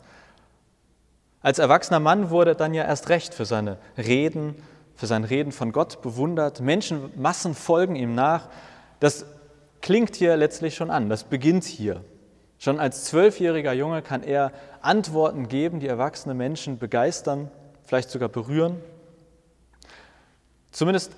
Als 1.41 1.59
erwachsener 1.59 1.99
Mann 1.99 2.29
wurde 2.29 2.51
er 2.51 2.55
dann 2.55 2.73
ja 2.73 2.83
erst 2.83 3.09
recht 3.09 3.33
für 3.33 3.45
seine 3.45 3.77
Reden, 3.97 4.55
für 4.95 5.05
sein 5.07 5.23
Reden 5.23 5.51
von 5.51 5.71
Gott 5.71 6.01
bewundert. 6.01 6.61
Menschenmassen 6.61 7.53
folgen 7.53 7.95
ihm 7.95 8.15
nach. 8.15 8.47
Das 8.99 9.25
klingt 9.81 10.15
hier 10.15 10.37
letztlich 10.37 10.75
schon 10.75 10.89
an, 10.89 11.09
das 11.09 11.23
beginnt 11.23 11.65
hier. 11.65 12.03
Schon 12.57 12.79
als 12.79 13.03
zwölfjähriger 13.05 13.73
Junge 13.73 14.01
kann 14.01 14.23
er 14.23 14.51
Antworten 14.81 15.47
geben, 15.47 15.79
die 15.79 15.87
erwachsene 15.87 16.33
Menschen 16.33 16.79
begeistern 16.79 17.51
vielleicht 17.85 18.09
sogar 18.09 18.29
berühren. 18.29 18.81
Zumindest 20.71 21.11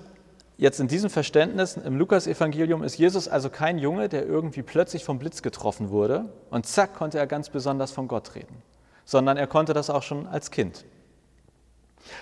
jetzt 0.56 0.80
in 0.80 0.88
diesem 0.88 1.10
Verständnis 1.10 1.76
im 1.76 1.96
Lukas-Evangelium 1.96 2.82
ist 2.82 2.98
Jesus 2.98 3.28
also 3.28 3.50
kein 3.50 3.78
Junge, 3.78 4.08
der 4.08 4.26
irgendwie 4.26 4.62
plötzlich 4.62 5.04
vom 5.04 5.18
Blitz 5.18 5.42
getroffen 5.42 5.90
wurde 5.90 6.26
und 6.50 6.66
zack 6.66 6.94
konnte 6.94 7.18
er 7.18 7.26
ganz 7.26 7.48
besonders 7.48 7.90
von 7.90 8.08
Gott 8.08 8.34
reden, 8.34 8.62
sondern 9.04 9.36
er 9.36 9.46
konnte 9.46 9.72
das 9.72 9.90
auch 9.90 10.02
schon 10.02 10.26
als 10.26 10.50
Kind. 10.50 10.84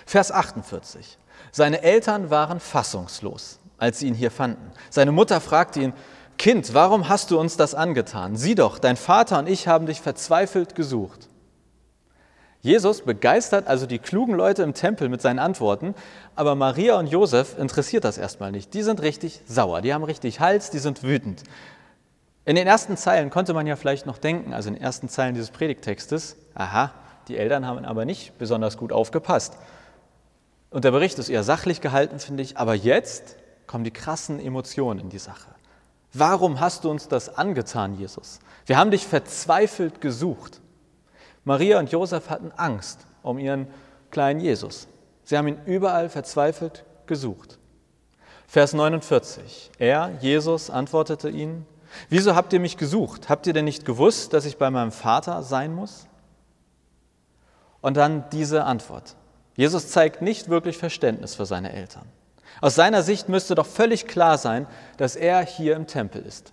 Vers 0.05 0.31
48. 0.31 1.17
Seine 1.51 1.81
Eltern 1.83 2.29
waren 2.29 2.59
fassungslos, 2.59 3.59
als 3.77 3.99
sie 3.99 4.07
ihn 4.07 4.15
hier 4.15 4.31
fanden. 4.31 4.71
Seine 4.89 5.11
Mutter 5.11 5.39
fragte 5.41 5.81
ihn, 5.81 5.93
Kind, 6.37 6.75
warum 6.75 7.09
hast 7.09 7.31
du 7.31 7.39
uns 7.39 7.57
das 7.57 7.73
angetan? 7.73 8.35
Sieh 8.35 8.53
doch, 8.53 8.77
dein 8.77 8.95
Vater 8.95 9.39
und 9.39 9.49
ich 9.49 9.67
haben 9.67 9.87
dich 9.87 10.01
verzweifelt 10.01 10.75
gesucht. 10.75 11.29
Jesus 12.67 13.03
begeistert 13.03 13.65
also 13.65 13.85
die 13.85 13.97
klugen 13.97 14.35
Leute 14.35 14.61
im 14.61 14.73
Tempel 14.73 15.07
mit 15.07 15.21
seinen 15.21 15.39
Antworten, 15.39 15.95
aber 16.35 16.53
Maria 16.53 16.99
und 16.99 17.07
Josef 17.07 17.57
interessiert 17.57 18.03
das 18.03 18.17
erstmal 18.17 18.51
nicht. 18.51 18.73
Die 18.73 18.83
sind 18.83 19.01
richtig 19.01 19.39
sauer, 19.47 19.79
die 19.79 19.93
haben 19.93 20.03
richtig 20.03 20.41
Hals, 20.41 20.69
die 20.69 20.79
sind 20.79 21.01
wütend. 21.01 21.43
In 22.43 22.57
den 22.57 22.67
ersten 22.67 22.97
Zeilen 22.97 23.29
konnte 23.29 23.53
man 23.53 23.67
ja 23.67 23.77
vielleicht 23.77 24.05
noch 24.05 24.17
denken, 24.17 24.53
also 24.53 24.67
in 24.67 24.75
den 24.75 24.83
ersten 24.83 25.07
Zeilen 25.07 25.33
dieses 25.33 25.51
Predigtextes, 25.51 26.35
aha, 26.55 26.91
die 27.29 27.37
Eltern 27.37 27.65
haben 27.65 27.85
aber 27.85 28.03
nicht 28.03 28.37
besonders 28.37 28.75
gut 28.75 28.91
aufgepasst. 28.91 29.57
Und 30.69 30.83
der 30.83 30.91
Bericht 30.91 31.19
ist 31.19 31.29
eher 31.29 31.43
sachlich 31.43 31.79
gehalten, 31.79 32.19
finde 32.19 32.43
ich, 32.43 32.57
aber 32.57 32.73
jetzt 32.75 33.37
kommen 33.65 33.85
die 33.85 33.91
krassen 33.91 34.41
Emotionen 34.41 34.99
in 34.99 35.07
die 35.07 35.19
Sache. 35.19 35.55
Warum 36.11 36.59
hast 36.59 36.83
du 36.83 36.91
uns 36.91 37.07
das 37.07 37.33
angetan, 37.33 37.97
Jesus? 37.97 38.39
Wir 38.65 38.77
haben 38.77 38.91
dich 38.91 39.07
verzweifelt 39.07 40.01
gesucht. 40.01 40.59
Maria 41.47 41.79
und 41.79 41.89
Josef 41.93 42.29
hatten 42.29 42.51
Angst 42.57 43.07
um 43.23 43.39
ihren 43.39 43.67
kleinen 44.11 44.41
Jesus. 44.41 44.89
Sie 45.23 45.37
haben 45.37 45.47
ihn 45.47 45.61
überall 45.65 46.09
verzweifelt 46.09 46.83
gesucht. 47.05 47.57
Vers 48.49 48.73
49. 48.73 49.71
Er, 49.79 50.11
Jesus, 50.19 50.69
antwortete 50.69 51.29
ihnen, 51.29 51.65
Wieso 52.09 52.35
habt 52.35 52.51
ihr 52.51 52.59
mich 52.59 52.75
gesucht? 52.75 53.29
Habt 53.29 53.47
ihr 53.47 53.53
denn 53.53 53.63
nicht 53.63 53.85
gewusst, 53.85 54.33
dass 54.33 54.43
ich 54.43 54.57
bei 54.57 54.69
meinem 54.69 54.91
Vater 54.91 55.41
sein 55.41 55.73
muss? 55.73 56.07
Und 57.79 57.95
dann 57.95 58.29
diese 58.33 58.65
Antwort. 58.65 59.15
Jesus 59.55 59.87
zeigt 59.87 60.21
nicht 60.21 60.49
wirklich 60.49 60.77
Verständnis 60.77 61.35
für 61.35 61.45
seine 61.45 61.71
Eltern. 61.71 62.03
Aus 62.59 62.75
seiner 62.75 63.03
Sicht 63.03 63.29
müsste 63.29 63.55
doch 63.55 63.67
völlig 63.67 64.05
klar 64.05 64.37
sein, 64.37 64.67
dass 64.97 65.15
er 65.15 65.45
hier 65.45 65.77
im 65.77 65.87
Tempel 65.87 66.25
ist. 66.25 66.51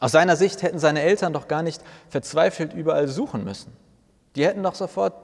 Aus 0.00 0.12
seiner 0.12 0.36
Sicht 0.36 0.62
hätten 0.62 0.78
seine 0.78 1.02
Eltern 1.02 1.32
doch 1.32 1.48
gar 1.48 1.62
nicht 1.62 1.82
verzweifelt 2.08 2.72
überall 2.72 3.08
suchen 3.08 3.44
müssen. 3.44 3.76
Die 4.36 4.46
hätten 4.46 4.62
doch 4.62 4.74
sofort 4.74 5.14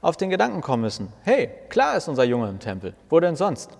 auf 0.00 0.16
den 0.16 0.30
Gedanken 0.30 0.60
kommen 0.60 0.82
müssen, 0.82 1.12
hey, 1.22 1.50
klar 1.68 1.96
ist 1.96 2.08
unser 2.08 2.24
Junge 2.24 2.48
im 2.48 2.60
Tempel, 2.60 2.94
wo 3.08 3.18
denn 3.18 3.36
sonst? 3.36 3.70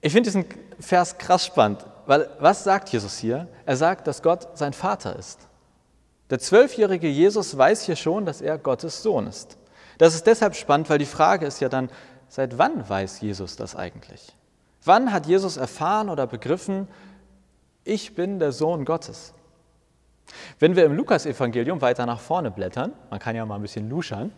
Ich 0.00 0.12
finde 0.12 0.28
diesen 0.28 0.46
Vers 0.78 1.18
krass 1.18 1.44
spannend, 1.44 1.84
weil 2.06 2.28
was 2.38 2.64
sagt 2.64 2.88
Jesus 2.88 3.18
hier? 3.18 3.48
Er 3.66 3.76
sagt, 3.76 4.06
dass 4.06 4.22
Gott 4.22 4.56
sein 4.56 4.72
Vater 4.72 5.16
ist. 5.16 5.40
Der 6.30 6.38
zwölfjährige 6.38 7.08
Jesus 7.08 7.56
weiß 7.56 7.82
hier 7.82 7.96
schon, 7.96 8.24
dass 8.24 8.40
er 8.40 8.56
Gottes 8.56 9.02
Sohn 9.02 9.26
ist. 9.26 9.58
Das 9.98 10.14
ist 10.14 10.26
deshalb 10.26 10.54
spannend, 10.56 10.88
weil 10.88 10.98
die 10.98 11.04
Frage 11.04 11.44
ist 11.44 11.60
ja 11.60 11.68
dann, 11.68 11.90
seit 12.28 12.56
wann 12.56 12.88
weiß 12.88 13.20
Jesus 13.20 13.56
das 13.56 13.76
eigentlich? 13.76 14.34
Wann 14.84 15.12
hat 15.12 15.26
Jesus 15.26 15.58
erfahren 15.58 16.08
oder 16.08 16.26
begriffen, 16.26 16.88
ich 17.84 18.14
bin 18.14 18.38
der 18.38 18.52
Sohn 18.52 18.84
Gottes? 18.84 19.34
Wenn 20.58 20.76
wir 20.76 20.84
im 20.84 20.94
Lukasevangelium 20.94 21.80
weiter 21.80 22.06
nach 22.06 22.20
vorne 22.20 22.50
blättern, 22.50 22.92
man 23.10 23.18
kann 23.18 23.34
ja 23.34 23.44
mal 23.46 23.56
ein 23.56 23.62
bisschen 23.62 23.88
luschern, 23.88 24.32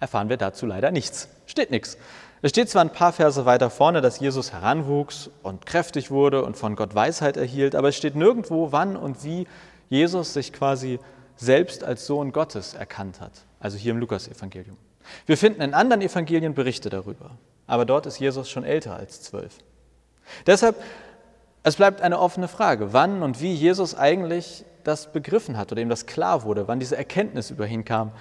erfahren 0.00 0.28
wir 0.28 0.36
dazu 0.36 0.66
leider 0.66 0.90
nichts. 0.90 1.28
Steht 1.46 1.70
nichts. 1.70 1.96
Es 2.42 2.50
steht 2.50 2.68
zwar 2.68 2.82
ein 2.82 2.92
paar 2.92 3.12
Verse 3.12 3.46
weiter 3.46 3.70
vorne, 3.70 4.02
dass 4.02 4.20
Jesus 4.20 4.52
heranwuchs 4.52 5.30
und 5.42 5.64
kräftig 5.64 6.10
wurde 6.10 6.44
und 6.44 6.56
von 6.56 6.76
Gott 6.76 6.94
Weisheit 6.94 7.36
erhielt, 7.36 7.74
aber 7.74 7.88
es 7.88 7.96
steht 7.96 8.16
nirgendwo, 8.16 8.70
wann 8.70 8.96
und 8.96 9.24
wie 9.24 9.46
Jesus 9.88 10.34
sich 10.34 10.52
quasi 10.52 10.98
selbst 11.36 11.84
als 11.84 12.06
Sohn 12.06 12.32
Gottes 12.32 12.74
erkannt 12.74 13.20
hat, 13.20 13.32
also 13.60 13.78
hier 13.78 13.92
im 13.92 13.98
Lukasevangelium. 13.98 14.76
Wir 15.26 15.36
finden 15.36 15.62
in 15.62 15.74
anderen 15.74 16.02
Evangelien 16.02 16.54
Berichte 16.54 16.90
darüber, 16.90 17.30
aber 17.66 17.84
dort 17.84 18.06
ist 18.06 18.18
Jesus 18.18 18.50
schon 18.50 18.64
älter 18.64 18.96
als 18.96 19.22
zwölf. 19.22 19.58
Deshalb, 20.46 20.76
es 21.64 21.76
bleibt 21.76 22.02
eine 22.02 22.20
offene 22.20 22.46
Frage, 22.46 22.92
wann 22.92 23.22
und 23.22 23.40
wie 23.40 23.52
Jesus 23.52 23.96
eigentlich 23.96 24.64
das 24.84 25.10
begriffen 25.12 25.56
hat 25.56 25.72
oder 25.72 25.80
ihm 25.80 25.88
das 25.88 26.04
klar 26.04 26.42
wurde, 26.42 26.68
wann 26.68 26.78
diese 26.78 26.96
Erkenntnis 26.96 27.50
über 27.50 27.66
ihn 27.66 27.86
kam. 27.86 28.12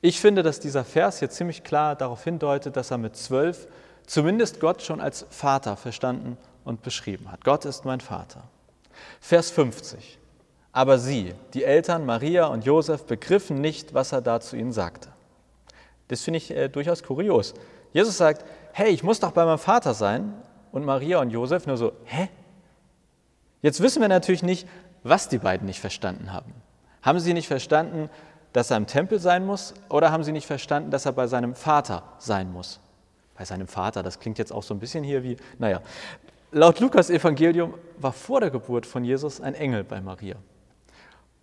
Ich 0.00 0.20
finde, 0.20 0.42
dass 0.42 0.58
dieser 0.58 0.84
Vers 0.84 1.20
hier 1.20 1.30
ziemlich 1.30 1.62
klar 1.62 1.94
darauf 1.94 2.24
hindeutet, 2.24 2.76
dass 2.76 2.90
er 2.90 2.98
mit 2.98 3.16
zwölf 3.16 3.68
zumindest 4.04 4.58
Gott 4.58 4.82
schon 4.82 5.00
als 5.00 5.26
Vater 5.30 5.76
verstanden 5.76 6.36
und 6.64 6.82
beschrieben 6.82 7.30
hat. 7.30 7.44
Gott 7.44 7.64
ist 7.64 7.84
mein 7.84 8.00
Vater. 8.00 8.42
Vers 9.20 9.50
50. 9.52 10.18
Aber 10.72 10.98
sie, 10.98 11.34
die 11.54 11.62
Eltern 11.62 12.04
Maria 12.04 12.46
und 12.46 12.64
Josef, 12.64 13.04
begriffen 13.04 13.60
nicht, 13.60 13.94
was 13.94 14.10
er 14.10 14.22
da 14.22 14.40
zu 14.40 14.56
ihnen 14.56 14.72
sagte. 14.72 15.10
Das 16.08 16.22
finde 16.22 16.38
ich 16.38 16.50
äh, 16.50 16.68
durchaus 16.68 17.04
kurios. 17.04 17.54
Jesus 17.92 18.16
sagt, 18.16 18.44
hey, 18.72 18.90
ich 18.90 19.04
muss 19.04 19.20
doch 19.20 19.30
bei 19.30 19.44
meinem 19.44 19.58
Vater 19.58 19.94
sein. 19.94 20.34
Und 20.72 20.84
Maria 20.84 21.20
und 21.20 21.30
Josef 21.30 21.66
nur 21.66 21.76
so, 21.76 21.92
hä? 22.04 22.28
Jetzt 23.62 23.80
wissen 23.80 24.00
wir 24.00 24.08
natürlich 24.08 24.42
nicht, 24.42 24.66
was 25.02 25.28
die 25.28 25.38
beiden 25.38 25.66
nicht 25.66 25.80
verstanden 25.80 26.32
haben. 26.32 26.52
Haben 27.02 27.20
sie 27.20 27.34
nicht 27.34 27.48
verstanden, 27.48 28.10
dass 28.52 28.70
er 28.70 28.76
im 28.76 28.86
Tempel 28.86 29.18
sein 29.18 29.46
muss 29.46 29.74
oder 29.88 30.10
haben 30.10 30.24
sie 30.24 30.32
nicht 30.32 30.46
verstanden, 30.46 30.90
dass 30.90 31.06
er 31.06 31.12
bei 31.12 31.26
seinem 31.26 31.54
Vater 31.54 32.02
sein 32.18 32.52
muss? 32.52 32.80
Bei 33.36 33.44
seinem 33.44 33.68
Vater, 33.68 34.02
das 34.02 34.18
klingt 34.18 34.38
jetzt 34.38 34.52
auch 34.52 34.62
so 34.62 34.74
ein 34.74 34.80
bisschen 34.80 35.04
hier 35.04 35.22
wie, 35.22 35.36
naja, 35.58 35.80
laut 36.52 36.80
Lukas 36.80 37.10
Evangelium 37.10 37.74
war 37.98 38.12
vor 38.12 38.40
der 38.40 38.50
Geburt 38.50 38.86
von 38.86 39.04
Jesus 39.04 39.40
ein 39.40 39.54
Engel 39.54 39.84
bei 39.84 40.00
Maria. 40.00 40.36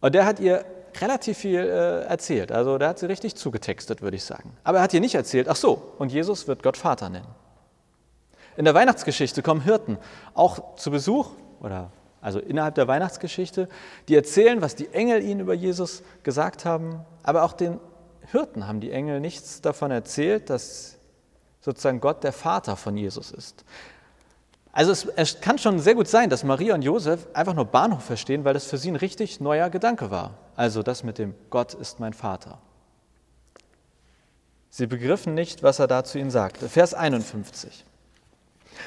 Und 0.01 0.13
der 0.13 0.25
hat 0.25 0.39
ihr 0.39 0.65
relativ 0.99 1.37
viel 1.37 1.59
äh, 1.59 2.03
erzählt. 2.05 2.51
Also 2.51 2.77
der 2.77 2.89
hat 2.89 2.99
sie 2.99 3.07
richtig 3.07 3.35
zugetextet, 3.35 4.01
würde 4.01 4.17
ich 4.17 4.23
sagen. 4.23 4.51
Aber 4.63 4.79
er 4.79 4.83
hat 4.83 4.93
ihr 4.93 5.01
nicht 5.01 5.15
erzählt, 5.15 5.47
ach 5.47 5.55
so, 5.55 5.93
und 5.97 6.11
Jesus 6.11 6.47
wird 6.47 6.61
Gott 6.61 6.77
Vater 6.77 7.09
nennen. 7.09 7.27
In 8.57 8.65
der 8.65 8.73
Weihnachtsgeschichte 8.73 9.43
kommen 9.43 9.61
Hirten 9.61 9.97
auch 10.33 10.75
zu 10.75 10.91
Besuch, 10.91 11.29
oder 11.59 11.91
also 12.21 12.39
innerhalb 12.39 12.75
der 12.75 12.87
Weihnachtsgeschichte, 12.87 13.69
die 14.07 14.15
erzählen, 14.15 14.61
was 14.61 14.75
die 14.75 14.89
Engel 14.93 15.21
ihnen 15.21 15.41
über 15.41 15.53
Jesus 15.53 16.03
gesagt 16.23 16.65
haben. 16.65 17.05
Aber 17.23 17.43
auch 17.43 17.53
den 17.53 17.79
Hirten 18.31 18.67
haben 18.67 18.79
die 18.79 18.91
Engel 18.91 19.19
nichts 19.19 19.61
davon 19.61 19.91
erzählt, 19.91 20.49
dass 20.49 20.97
sozusagen 21.61 21.99
Gott 21.99 22.23
der 22.23 22.33
Vater 22.33 22.75
von 22.75 22.97
Jesus 22.97 23.31
ist. 23.31 23.63
Also 24.71 24.91
es, 24.91 25.05
es, 25.15 25.41
kann 25.41 25.57
schon 25.57 25.79
sehr 25.79 25.95
gut 25.95 26.07
sein, 26.07 26.29
dass 26.29 26.43
Maria 26.43 26.75
und 26.75 26.83
Josef 26.83 27.27
einfach 27.33 27.55
nur 27.55 27.65
Bahnhof 27.65 28.03
verstehen, 28.03 28.45
weil 28.45 28.53
das 28.53 28.65
für 28.65 28.77
sie 28.77 28.91
ein 28.91 28.95
richtig 28.95 29.39
neuer 29.39 29.69
Gedanke 29.69 30.11
war. 30.11 30.35
Also 30.55 30.83
das 30.83 31.03
mit 31.03 31.17
dem 31.17 31.33
Gott 31.49 31.73
ist 31.73 31.99
mein 31.99 32.13
Vater. 32.13 32.59
Sie 34.69 34.85
begriffen 34.85 35.33
nicht, 35.33 35.63
was 35.63 35.79
er 35.79 35.87
da 35.87 36.03
zu 36.03 36.19
ihnen 36.19 36.29
sagte. 36.29 36.69
Vers 36.69 36.93
51. 36.93 37.85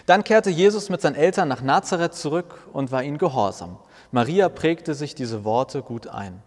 Dann 0.06 0.24
kehrte 0.24 0.50
Jesus 0.50 0.88
mit 0.88 1.00
seinen 1.00 1.16
Eltern 1.16 1.48
nach 1.48 1.62
Nazareth 1.62 2.14
zurück 2.14 2.66
und 2.72 2.92
war 2.92 3.02
ihnen 3.02 3.18
gehorsam. 3.18 3.78
Maria 4.12 4.48
prägte 4.48 4.94
sich 4.94 5.14
diese 5.14 5.44
Worte 5.44 5.82
gut 5.82 6.06
ein. 6.06 6.42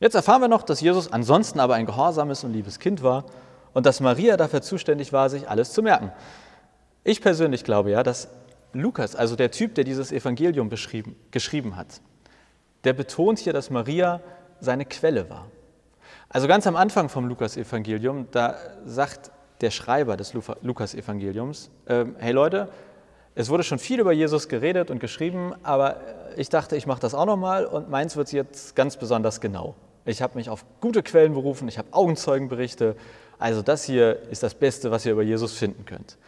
Jetzt 0.00 0.14
erfahren 0.14 0.42
wir 0.42 0.48
noch, 0.48 0.62
dass 0.62 0.80
Jesus 0.80 1.10
ansonsten 1.10 1.58
aber 1.58 1.74
ein 1.74 1.86
gehorsames 1.86 2.44
und 2.44 2.52
liebes 2.52 2.78
Kind 2.78 3.02
war 3.02 3.24
und 3.72 3.86
dass 3.86 4.00
Maria 4.00 4.36
dafür 4.36 4.62
zuständig 4.62 5.12
war, 5.12 5.28
sich 5.30 5.48
alles 5.48 5.72
zu 5.72 5.82
merken. 5.82 6.12
Ich 7.04 7.20
persönlich 7.20 7.64
glaube 7.64 7.90
ja, 7.90 8.02
dass 8.02 8.28
Lukas, 8.72 9.16
also 9.16 9.34
der 9.34 9.50
Typ, 9.50 9.74
der 9.74 9.84
dieses 9.84 10.12
Evangelium 10.12 10.68
geschrieben 10.68 11.76
hat, 11.76 12.00
der 12.84 12.92
betont 12.92 13.38
hier, 13.38 13.52
dass 13.52 13.70
Maria 13.70 14.20
seine 14.60 14.84
Quelle 14.84 15.28
war. 15.30 15.46
Also 16.28 16.46
ganz 16.46 16.66
am 16.66 16.76
Anfang 16.76 17.08
vom 17.08 17.26
Lukas-Evangelium, 17.26 18.28
da 18.30 18.56
sagt 18.84 19.30
der 19.60 19.70
Schreiber 19.70 20.16
des 20.16 20.34
Lukas-Evangeliums, 20.34 21.70
äh, 21.86 22.04
hey 22.18 22.32
Leute, 22.32 22.68
es 23.34 23.48
wurde 23.48 23.62
schon 23.62 23.78
viel 23.78 24.00
über 24.00 24.12
Jesus 24.12 24.48
geredet 24.48 24.90
und 24.90 24.98
geschrieben, 24.98 25.54
aber 25.62 26.00
ich 26.36 26.48
dachte, 26.48 26.76
ich 26.76 26.86
mache 26.86 27.00
das 27.00 27.14
auch 27.14 27.26
nochmal 27.26 27.66
und 27.66 27.88
meins 27.88 28.16
wird 28.16 28.32
jetzt 28.32 28.74
ganz 28.74 28.96
besonders 28.96 29.40
genau. 29.40 29.74
Ich 30.04 30.22
habe 30.22 30.36
mich 30.36 30.50
auf 30.50 30.64
gute 30.80 31.02
Quellen 31.02 31.34
berufen, 31.34 31.68
ich 31.68 31.78
habe 31.78 31.88
Augenzeugenberichte, 31.92 32.96
also 33.38 33.62
das 33.62 33.84
hier 33.84 34.22
ist 34.30 34.42
das 34.42 34.54
Beste, 34.54 34.90
was 34.90 35.06
ihr 35.06 35.12
über 35.12 35.22
Jesus 35.22 35.52
finden 35.52 35.84
könnt. 35.84 36.18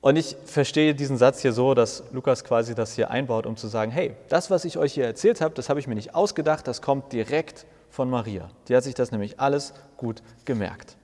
Und 0.00 0.16
ich 0.16 0.36
verstehe 0.46 0.94
diesen 0.94 1.16
Satz 1.16 1.40
hier 1.42 1.52
so, 1.52 1.74
dass 1.74 2.02
Lukas 2.12 2.44
quasi 2.44 2.74
das 2.74 2.94
hier 2.94 3.10
einbaut, 3.10 3.46
um 3.46 3.56
zu 3.56 3.68
sagen, 3.68 3.92
hey, 3.92 4.16
das, 4.28 4.50
was 4.50 4.64
ich 4.64 4.76
euch 4.76 4.94
hier 4.94 5.04
erzählt 5.04 5.40
habe, 5.40 5.54
das 5.54 5.68
habe 5.68 5.78
ich 5.80 5.86
mir 5.86 5.94
nicht 5.94 6.14
ausgedacht, 6.14 6.66
das 6.66 6.82
kommt 6.82 7.12
direkt 7.12 7.66
von 7.88 8.10
Maria. 8.10 8.48
Die 8.68 8.74
hat 8.74 8.82
sich 8.82 8.94
das 8.94 9.12
nämlich 9.12 9.38
alles 9.38 9.74
gut 9.96 10.22
gemerkt. 10.44 10.96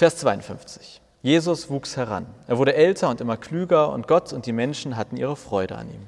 Vers 0.00 0.16
52. 0.16 1.02
Jesus 1.20 1.68
wuchs 1.68 1.98
heran. 1.98 2.24
Er 2.46 2.56
wurde 2.56 2.72
älter 2.72 3.10
und 3.10 3.20
immer 3.20 3.36
klüger 3.36 3.92
und 3.92 4.08
Gott 4.08 4.32
und 4.32 4.46
die 4.46 4.52
Menschen 4.54 4.96
hatten 4.96 5.18
ihre 5.18 5.36
Freude 5.36 5.76
an 5.76 5.90
ihm. 5.90 6.06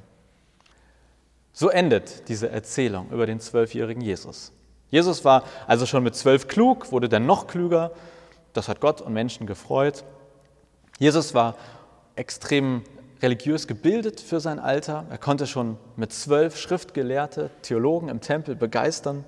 So 1.52 1.68
endet 1.68 2.26
diese 2.30 2.48
Erzählung 2.48 3.10
über 3.10 3.26
den 3.26 3.38
zwölfjährigen 3.38 4.02
Jesus. 4.02 4.52
Jesus 4.88 5.26
war 5.26 5.44
also 5.66 5.84
schon 5.84 6.04
mit 6.04 6.16
zwölf 6.16 6.48
klug, 6.48 6.90
wurde 6.90 7.10
dann 7.10 7.26
noch 7.26 7.46
klüger. 7.46 7.90
Das 8.54 8.66
hat 8.66 8.80
Gott 8.80 9.02
und 9.02 9.12
Menschen 9.12 9.46
gefreut. 9.46 10.04
Jesus 10.98 11.34
war 11.34 11.54
extrem 12.16 12.84
religiös 13.20 13.66
gebildet 13.66 14.20
für 14.20 14.40
sein 14.40 14.58
Alter. 14.58 15.04
Er 15.10 15.18
konnte 15.18 15.46
schon 15.46 15.76
mit 15.96 16.14
zwölf 16.14 16.56
Schriftgelehrte, 16.56 17.50
Theologen 17.60 18.08
im 18.08 18.22
Tempel 18.22 18.56
begeistern. 18.56 19.26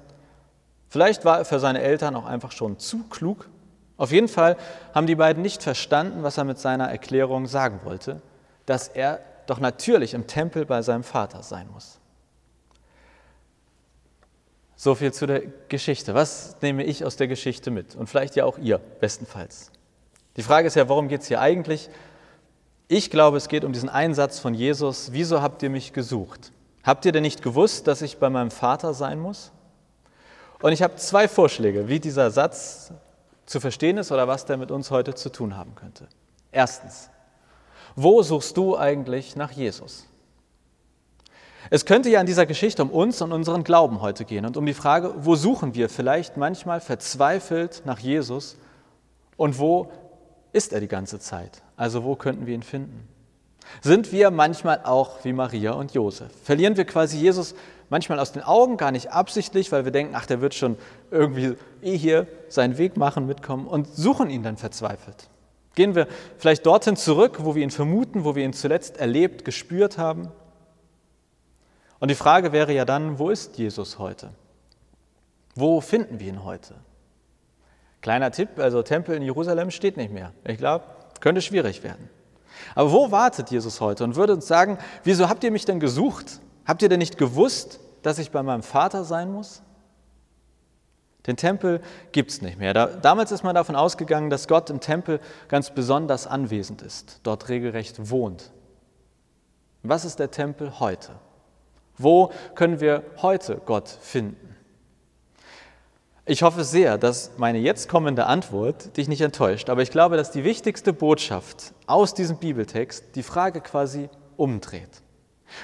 Vielleicht 0.88 1.26
war 1.26 1.40
er 1.40 1.44
für 1.44 1.60
seine 1.60 1.82
Eltern 1.82 2.16
auch 2.16 2.24
einfach 2.24 2.52
schon 2.52 2.78
zu 2.78 3.02
klug. 3.10 3.50
Auf 3.96 4.10
jeden 4.10 4.28
Fall 4.28 4.56
haben 4.92 5.06
die 5.06 5.14
beiden 5.14 5.42
nicht 5.42 5.62
verstanden, 5.62 6.22
was 6.22 6.36
er 6.36 6.44
mit 6.44 6.58
seiner 6.58 6.90
Erklärung 6.90 7.46
sagen 7.46 7.80
wollte, 7.84 8.20
dass 8.66 8.88
er 8.88 9.20
doch 9.46 9.60
natürlich 9.60 10.14
im 10.14 10.26
Tempel 10.26 10.66
bei 10.66 10.82
seinem 10.82 11.04
Vater 11.04 11.42
sein 11.42 11.68
muss. 11.72 11.98
So 14.76 14.94
viel 14.94 15.12
zu 15.12 15.26
der 15.26 15.42
Geschichte. 15.68 16.14
Was 16.14 16.56
nehme 16.60 16.82
ich 16.82 17.04
aus 17.04 17.16
der 17.16 17.28
Geschichte 17.28 17.70
mit? 17.70 17.94
Und 17.94 18.08
vielleicht 18.08 18.36
ja 18.36 18.44
auch 18.44 18.58
ihr, 18.58 18.78
bestenfalls. 18.78 19.70
Die 20.36 20.42
Frage 20.42 20.66
ist 20.66 20.74
ja, 20.74 20.88
worum 20.88 21.08
geht 21.08 21.22
es 21.22 21.28
hier 21.28 21.40
eigentlich? 21.40 21.88
Ich 22.88 23.10
glaube, 23.10 23.36
es 23.36 23.48
geht 23.48 23.64
um 23.64 23.72
diesen 23.72 23.88
Einsatz 23.88 24.40
von 24.40 24.52
Jesus. 24.52 25.12
Wieso 25.12 25.40
habt 25.40 25.62
ihr 25.62 25.70
mich 25.70 25.92
gesucht? 25.92 26.52
Habt 26.82 27.06
ihr 27.06 27.12
denn 27.12 27.22
nicht 27.22 27.42
gewusst, 27.42 27.86
dass 27.86 28.02
ich 28.02 28.18
bei 28.18 28.28
meinem 28.28 28.50
Vater 28.50 28.92
sein 28.92 29.20
muss? 29.20 29.52
Und 30.60 30.72
ich 30.72 30.82
habe 30.82 30.96
zwei 30.96 31.28
Vorschläge, 31.28 31.88
wie 31.88 32.00
dieser 32.00 32.30
Satz 32.30 32.92
zu 33.46 33.60
verstehen 33.60 33.98
ist 33.98 34.12
oder 34.12 34.28
was 34.28 34.44
der 34.46 34.56
mit 34.56 34.70
uns 34.70 34.90
heute 34.90 35.14
zu 35.14 35.30
tun 35.30 35.56
haben 35.56 35.74
könnte. 35.74 36.08
Erstens, 36.52 37.10
wo 37.96 38.22
suchst 38.22 38.56
du 38.56 38.76
eigentlich 38.76 39.36
nach 39.36 39.50
Jesus? 39.50 40.06
Es 41.70 41.86
könnte 41.86 42.10
ja 42.10 42.20
in 42.20 42.26
dieser 42.26 42.46
Geschichte 42.46 42.82
um 42.82 42.90
uns 42.90 43.22
und 43.22 43.32
unseren 43.32 43.64
Glauben 43.64 44.02
heute 44.02 44.24
gehen 44.24 44.44
und 44.44 44.56
um 44.56 44.66
die 44.66 44.74
Frage, 44.74 45.14
wo 45.18 45.34
suchen 45.34 45.74
wir 45.74 45.88
vielleicht 45.88 46.36
manchmal 46.36 46.80
verzweifelt 46.80 47.82
nach 47.86 47.98
Jesus 47.98 48.56
und 49.36 49.58
wo 49.58 49.90
ist 50.52 50.72
er 50.72 50.80
die 50.80 50.88
ganze 50.88 51.18
Zeit? 51.18 51.62
Also 51.76 52.04
wo 52.04 52.16
könnten 52.16 52.46
wir 52.46 52.54
ihn 52.54 52.62
finden? 52.62 53.08
Sind 53.80 54.12
wir 54.12 54.30
manchmal 54.30 54.80
auch 54.84 55.24
wie 55.24 55.32
Maria 55.32 55.72
und 55.72 55.94
Josef? 55.94 56.30
Verlieren 56.44 56.76
wir 56.76 56.84
quasi 56.84 57.18
Jesus 57.18 57.54
manchmal 57.94 58.18
aus 58.18 58.32
den 58.32 58.42
Augen, 58.42 58.76
gar 58.76 58.90
nicht 58.90 59.12
absichtlich, 59.12 59.70
weil 59.70 59.84
wir 59.84 59.92
denken, 59.92 60.14
ach, 60.16 60.26
der 60.26 60.40
wird 60.40 60.52
schon 60.52 60.76
irgendwie 61.12 61.54
eh 61.80 61.96
hier 61.96 62.26
seinen 62.48 62.76
Weg 62.76 62.96
machen, 62.96 63.24
mitkommen 63.24 63.68
und 63.68 63.86
suchen 63.86 64.30
ihn 64.30 64.42
dann 64.42 64.56
verzweifelt? 64.56 65.28
Gehen 65.76 65.94
wir 65.94 66.08
vielleicht 66.38 66.66
dorthin 66.66 66.96
zurück, 66.96 67.44
wo 67.44 67.54
wir 67.54 67.62
ihn 67.62 67.70
vermuten, 67.70 68.24
wo 68.24 68.34
wir 68.34 68.44
ihn 68.44 68.52
zuletzt 68.52 68.96
erlebt, 68.96 69.44
gespürt 69.44 69.96
haben? 69.96 70.32
Und 72.00 72.10
die 72.10 72.16
Frage 72.16 72.50
wäre 72.50 72.72
ja 72.72 72.84
dann, 72.84 73.20
wo 73.20 73.30
ist 73.30 73.58
Jesus 73.58 74.00
heute? 74.00 74.30
Wo 75.54 75.80
finden 75.80 76.18
wir 76.18 76.26
ihn 76.26 76.42
heute? 76.42 76.74
Kleiner 78.00 78.32
Tipp, 78.32 78.58
also 78.58 78.82
Tempel 78.82 79.14
in 79.14 79.22
Jerusalem 79.22 79.70
steht 79.70 79.96
nicht 79.96 80.12
mehr. 80.12 80.32
Ich 80.42 80.58
glaube, 80.58 80.84
könnte 81.20 81.42
schwierig 81.42 81.84
werden. 81.84 82.10
Aber 82.74 82.90
wo 82.90 83.12
wartet 83.12 83.52
Jesus 83.52 83.80
heute 83.80 84.02
und 84.02 84.16
würde 84.16 84.32
uns 84.32 84.48
sagen, 84.48 84.78
wieso 85.04 85.28
habt 85.28 85.44
ihr 85.44 85.52
mich 85.52 85.64
denn 85.64 85.78
gesucht? 85.78 86.40
Habt 86.66 86.82
ihr 86.82 86.88
denn 86.88 86.98
nicht 86.98 87.18
gewusst, 87.18 87.78
dass 88.04 88.18
ich 88.18 88.30
bei 88.30 88.42
meinem 88.42 88.62
Vater 88.62 89.04
sein 89.04 89.32
muss? 89.32 89.62
Den 91.26 91.36
Tempel 91.36 91.80
gibt 92.12 92.30
es 92.30 92.42
nicht 92.42 92.58
mehr. 92.58 92.74
Da, 92.74 92.86
damals 92.86 93.32
ist 93.32 93.42
man 93.42 93.54
davon 93.54 93.76
ausgegangen, 93.76 94.28
dass 94.30 94.46
Gott 94.46 94.68
im 94.70 94.80
Tempel 94.80 95.20
ganz 95.48 95.70
besonders 95.70 96.26
anwesend 96.26 96.82
ist, 96.82 97.20
dort 97.22 97.48
regelrecht 97.48 98.10
wohnt. 98.10 98.52
Was 99.82 100.04
ist 100.04 100.18
der 100.18 100.30
Tempel 100.30 100.80
heute? 100.80 101.12
Wo 101.96 102.30
können 102.54 102.80
wir 102.80 103.02
heute 103.22 103.60
Gott 103.64 103.88
finden? 103.88 104.54
Ich 106.26 106.42
hoffe 106.42 106.64
sehr, 106.64 106.96
dass 106.96 107.32
meine 107.36 107.58
jetzt 107.58 107.88
kommende 107.88 108.26
Antwort 108.26 108.96
dich 108.96 109.08
nicht 109.08 109.20
enttäuscht, 109.20 109.68
aber 109.68 109.82
ich 109.82 109.90
glaube, 109.90 110.16
dass 110.16 110.30
die 110.30 110.42
wichtigste 110.42 110.94
Botschaft 110.94 111.74
aus 111.86 112.14
diesem 112.14 112.38
Bibeltext 112.38 113.14
die 113.14 113.22
Frage 113.22 113.60
quasi 113.60 114.08
umdreht. 114.36 115.03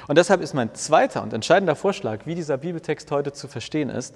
Und 0.08 0.18
deshalb 0.18 0.40
ist 0.40 0.54
mein 0.54 0.74
zweiter 0.74 1.22
und 1.22 1.32
entscheidender 1.32 1.76
Vorschlag, 1.76 2.26
wie 2.26 2.34
dieser 2.34 2.56
Bibeltext 2.56 3.10
heute 3.10 3.32
zu 3.32 3.48
verstehen 3.48 3.90
ist, 3.90 4.14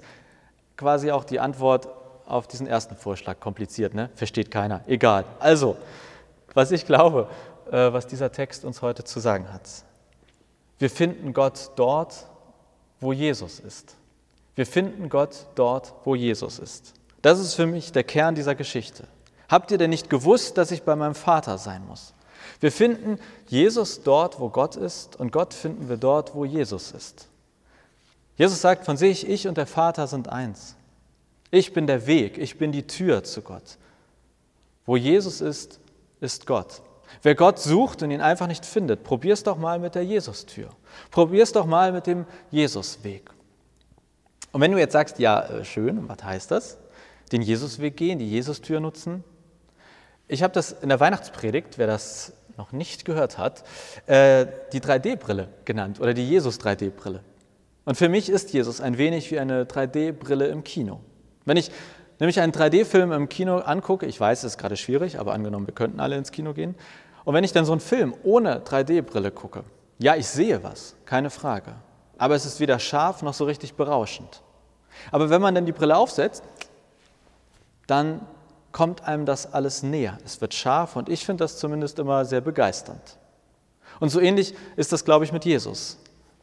quasi 0.77 1.11
auch 1.11 1.23
die 1.23 1.39
Antwort 1.39 1.87
auf 2.25 2.47
diesen 2.47 2.67
ersten 2.67 2.95
Vorschlag. 2.95 3.39
Kompliziert, 3.39 3.93
ne? 3.93 4.09
Versteht 4.15 4.51
keiner. 4.51 4.81
Egal. 4.87 5.25
Also, 5.39 5.77
was 6.53 6.71
ich 6.71 6.85
glaube, 6.85 7.29
äh, 7.71 7.93
was 7.93 8.07
dieser 8.07 8.31
Text 8.31 8.65
uns 8.65 8.81
heute 8.81 9.03
zu 9.03 9.19
sagen 9.19 9.51
hat. 9.51 9.69
Wir 10.77 10.89
finden 10.89 11.33
Gott 11.33 11.71
dort, 11.75 12.25
wo 12.99 13.13
Jesus 13.13 13.59
ist. 13.59 13.95
Wir 14.55 14.65
finden 14.65 15.09
Gott 15.09 15.47
dort, 15.55 15.93
wo 16.03 16.15
Jesus 16.15 16.59
ist. 16.59 16.93
Das 17.21 17.39
ist 17.39 17.55
für 17.55 17.65
mich 17.65 17.91
der 17.91 18.03
Kern 18.03 18.35
dieser 18.35 18.55
Geschichte. 18.55 19.07
Habt 19.49 19.71
ihr 19.71 19.77
denn 19.77 19.89
nicht 19.89 20.09
gewusst, 20.09 20.57
dass 20.57 20.71
ich 20.71 20.83
bei 20.83 20.95
meinem 20.95 21.15
Vater 21.15 21.57
sein 21.57 21.85
muss? 21.87 22.13
Wir 22.59 22.71
finden 22.71 23.19
Jesus 23.47 24.03
dort, 24.03 24.39
wo 24.39 24.49
Gott 24.49 24.75
ist, 24.75 25.19
und 25.19 25.31
Gott 25.31 25.53
finden 25.53 25.89
wir 25.89 25.97
dort, 25.97 26.35
wo 26.35 26.45
Jesus 26.45 26.91
ist. 26.91 27.27
Jesus 28.37 28.61
sagt 28.61 28.85
von 28.85 28.97
sich, 28.97 29.27
ich 29.27 29.47
und 29.47 29.57
der 29.57 29.67
Vater 29.67 30.07
sind 30.07 30.29
eins. 30.29 30.75
Ich 31.51 31.73
bin 31.73 31.87
der 31.87 32.05
Weg, 32.07 32.37
ich 32.37 32.57
bin 32.57 32.71
die 32.71 32.87
Tür 32.87 33.23
zu 33.23 33.41
Gott. 33.41 33.77
Wo 34.85 34.97
Jesus 34.97 35.41
ist, 35.41 35.79
ist 36.19 36.45
Gott. 36.45 36.81
Wer 37.21 37.35
Gott 37.35 37.59
sucht 37.59 38.03
und 38.03 38.11
ihn 38.11 38.21
einfach 38.21 38.47
nicht 38.47 38.65
findet, 38.65 39.03
probier's 39.03 39.43
doch 39.43 39.57
mal 39.57 39.79
mit 39.79 39.95
der 39.95 40.03
Jesus-Tür. 40.03 40.69
Probier's 41.11 41.51
doch 41.51 41.65
mal 41.65 41.91
mit 41.91 42.07
dem 42.07 42.25
Jesus-Weg. 42.51 43.29
Und 44.51 44.61
wenn 44.61 44.71
du 44.71 44.77
jetzt 44.77 44.93
sagst, 44.93 45.19
ja, 45.19 45.41
äh, 45.41 45.65
schön, 45.65 46.07
was 46.07 46.23
heißt 46.23 46.51
das? 46.51 46.77
Den 47.31 47.41
Jesusweg 47.41 47.97
gehen, 47.97 48.19
die 48.19 48.29
Jesus-Tür 48.29 48.79
nutzen. 48.79 49.23
Ich 50.27 50.41
habe 50.41 50.53
das 50.53 50.71
in 50.71 50.89
der 50.89 50.99
Weihnachtspredigt, 50.99 51.77
wer 51.77 51.87
das 51.87 52.33
noch 52.57 52.71
nicht 52.71 53.05
gehört 53.05 53.37
hat, 53.37 53.63
äh, 54.07 54.47
die 54.73 54.79
3D-Brille 54.79 55.49
genannt 55.65 55.99
oder 55.99 56.13
die 56.13 56.27
Jesus-3D-Brille. 56.27 57.21
Und 57.85 57.95
für 57.95 58.09
mich 58.09 58.29
ist 58.29 58.51
Jesus 58.51 58.81
ein 58.81 58.97
wenig 58.97 59.29
wie 59.29 59.39
eine 59.39 59.65
3D-Brille 59.65 60.47
im 60.47 60.63
Kino. 60.63 61.01
Wenn 61.45 61.57
ich 61.57 61.69
nämlich 62.19 62.39
einen 62.39 62.53
3D-Film 62.53 63.11
im 63.11 63.29
Kino 63.29 63.57
angucke, 63.57 64.07
ich 64.07 64.19
weiß, 64.19 64.39
es 64.39 64.53
ist 64.53 64.57
gerade 64.57 64.77
schwierig, 64.77 65.19
aber 65.19 65.33
angenommen, 65.33 65.67
wir 65.67 65.75
könnten 65.75 65.99
alle 65.99 66.17
ins 66.17 66.31
Kino 66.31 66.53
gehen, 66.53 66.75
und 67.23 67.33
wenn 67.33 67.43
ich 67.43 67.53
dann 67.53 67.65
so 67.65 67.71
einen 67.71 67.81
Film 67.81 68.13
ohne 68.23 68.59
3D-Brille 68.59 69.31
gucke, 69.31 69.63
ja, 69.97 70.15
ich 70.15 70.27
sehe 70.27 70.63
was, 70.63 70.95
keine 71.05 71.29
Frage, 71.29 71.73
aber 72.17 72.35
es 72.35 72.45
ist 72.45 72.59
weder 72.59 72.79
scharf 72.79 73.21
noch 73.21 73.33
so 73.33 73.45
richtig 73.45 73.75
berauschend. 73.75 74.41
Aber 75.11 75.29
wenn 75.29 75.41
man 75.41 75.53
dann 75.53 75.65
die 75.65 75.71
Brille 75.71 75.97
aufsetzt, 75.97 76.43
dann 77.87 78.21
kommt 78.75 79.07
einem 79.07 79.25
das 79.25 79.53
alles 79.53 79.83
näher. 79.83 80.17
Es 80.25 80.41
wird 80.41 80.53
scharf 80.53 80.97
und 80.97 81.07
ich 81.07 81.25
finde 81.25 81.45
das 81.45 81.57
zumindest 81.57 81.97
immer 81.97 82.25
sehr 82.25 82.41
begeisternd. 82.41 83.17
Und 84.01 84.09
so 84.09 84.19
ähnlich 84.19 84.53
ist 84.75 84.91
das, 84.91 85.05
glaube 85.05 85.23
ich, 85.23 85.31
mit 85.31 85.45
Jesus, 85.45 85.97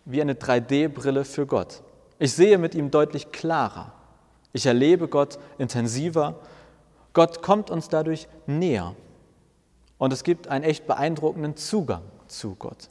wie 0.07 0.23
eine 0.23 0.33
3D-Brille 0.33 1.27
für 1.27 1.45
Gott. 1.45 1.83
Ich 2.19 2.33
sehe 2.33 2.57
mit 2.57 2.75
ihm 2.75 2.91
deutlich 2.91 3.33
klarer. 3.33 3.93
Ich 4.55 4.65
erlebe 4.65 5.09
Gott 5.09 5.39
intensiver. 5.59 6.37
Gott 7.13 7.43
kommt 7.43 7.71
uns 7.71 7.91
dadurch 7.91 8.27
näher. 8.47 8.95
Und 9.99 10.15
es 10.15 10.25
gibt 10.25 10.49
einen 10.49 10.65
echt 10.65 10.87
beeindruckenden 10.87 11.59
Zugang 11.59 12.01
zu 12.29 12.55
Gott. 12.55 12.89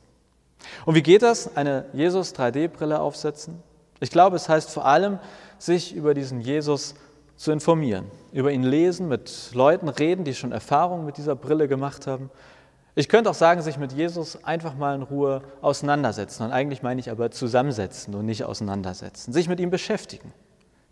Und 0.85 0.93
wie 0.93 1.01
geht 1.01 1.23
das? 1.23 1.57
Eine 1.57 1.85
Jesus 1.93 2.35
3D-Brille 2.35 2.99
aufsetzen? 2.99 3.63
Ich 4.01 4.11
glaube, 4.11 4.35
es 4.35 4.47
heißt 4.47 4.69
vor 4.69 4.85
allem, 4.85 5.17
sich 5.57 5.95
über 5.95 6.13
diesen 6.13 6.41
Jesus 6.41 6.93
zu 7.41 7.51
informieren, 7.51 8.05
über 8.33 8.51
ihn 8.51 8.61
lesen, 8.61 9.07
mit 9.07 9.49
Leuten 9.55 9.89
reden, 9.89 10.23
die 10.23 10.35
schon 10.35 10.51
Erfahrungen 10.51 11.07
mit 11.07 11.17
dieser 11.17 11.35
Brille 11.35 11.67
gemacht 11.67 12.05
haben. 12.05 12.29
Ich 12.93 13.09
könnte 13.09 13.31
auch 13.31 13.35
sagen, 13.35 13.63
sich 13.63 13.79
mit 13.79 13.93
Jesus 13.93 14.43
einfach 14.43 14.75
mal 14.75 14.93
in 14.93 15.01
Ruhe 15.01 15.41
auseinandersetzen. 15.59 16.43
Und 16.43 16.51
eigentlich 16.51 16.83
meine 16.83 16.99
ich 16.99 17.09
aber 17.09 17.31
zusammensetzen 17.31 18.13
und 18.13 18.27
nicht 18.27 18.43
auseinandersetzen. 18.43 19.33
Sich 19.33 19.49
mit 19.49 19.59
ihm 19.59 19.71
beschäftigen. 19.71 20.31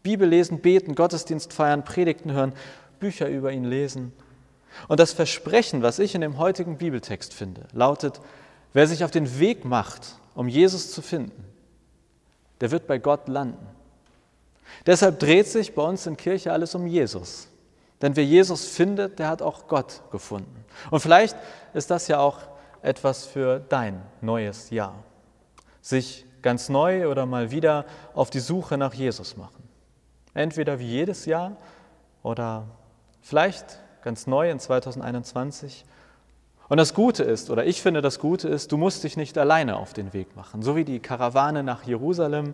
Bibel 0.01 0.27
lesen, 0.27 0.59
beten, 0.59 0.95
Gottesdienst 0.95 1.53
feiern, 1.53 1.85
Predigten 1.85 2.31
hören, 2.31 2.53
Bücher 2.99 3.29
über 3.29 3.51
ihn 3.51 3.65
lesen. 3.65 4.11
Und 4.87 4.99
das 4.99 5.13
Versprechen, 5.13 5.83
was 5.83 5.99
ich 5.99 6.15
in 6.15 6.21
dem 6.21 6.39
heutigen 6.39 6.79
Bibeltext 6.79 7.31
finde, 7.31 7.67
lautet, 7.73 8.21
wer 8.73 8.87
sich 8.87 9.03
auf 9.03 9.11
den 9.11 9.39
Weg 9.39 9.65
macht, 9.65 10.15
um 10.33 10.47
Jesus 10.47 10.91
zu 10.91 11.03
finden, 11.03 11.45
der 12.59 12.71
wird 12.71 12.87
bei 12.87 12.97
Gott 12.97 13.27
landen. 13.27 13.67
Deshalb 14.85 15.19
dreht 15.19 15.47
sich 15.47 15.75
bei 15.75 15.81
uns 15.81 16.05
in 16.05 16.17
Kirche 16.17 16.51
alles 16.51 16.75
um 16.75 16.87
Jesus. 16.87 17.47
Denn 18.01 18.15
wer 18.15 18.25
Jesus 18.25 18.67
findet, 18.67 19.19
der 19.19 19.27
hat 19.27 19.41
auch 19.41 19.67
Gott 19.67 20.01
gefunden. 20.11 20.63
Und 20.89 21.01
vielleicht 21.01 21.35
ist 21.73 21.91
das 21.91 22.07
ja 22.07 22.19
auch 22.19 22.39
etwas 22.81 23.25
für 23.25 23.59
dein 23.59 24.01
neues 24.21 24.69
Jahr. 24.69 24.95
Sich 25.81 26.25
ganz 26.41 26.69
neu 26.69 27.09
oder 27.09 27.25
mal 27.25 27.51
wieder 27.51 27.85
auf 28.13 28.29
die 28.29 28.39
Suche 28.39 28.77
nach 28.77 28.93
Jesus 28.93 29.35
machen. 29.35 29.67
Entweder 30.33 30.79
wie 30.79 30.87
jedes 30.87 31.25
Jahr 31.25 31.57
oder 32.23 32.65
vielleicht 33.21 33.79
ganz 34.01 34.27
neu 34.27 34.49
in 34.49 34.59
2021. 34.59 35.83
Und 36.69 36.77
das 36.77 36.93
Gute 36.93 37.23
ist, 37.23 37.49
oder 37.49 37.65
ich 37.65 37.81
finde 37.81 38.01
das 38.01 38.19
Gute 38.19 38.47
ist, 38.47 38.71
du 38.71 38.77
musst 38.77 39.03
dich 39.03 39.17
nicht 39.17 39.37
alleine 39.37 39.75
auf 39.75 39.93
den 39.93 40.13
Weg 40.13 40.35
machen. 40.35 40.61
So 40.61 40.75
wie 40.75 40.85
die 40.85 40.99
Karawane 40.99 41.63
nach 41.63 41.83
Jerusalem 41.83 42.53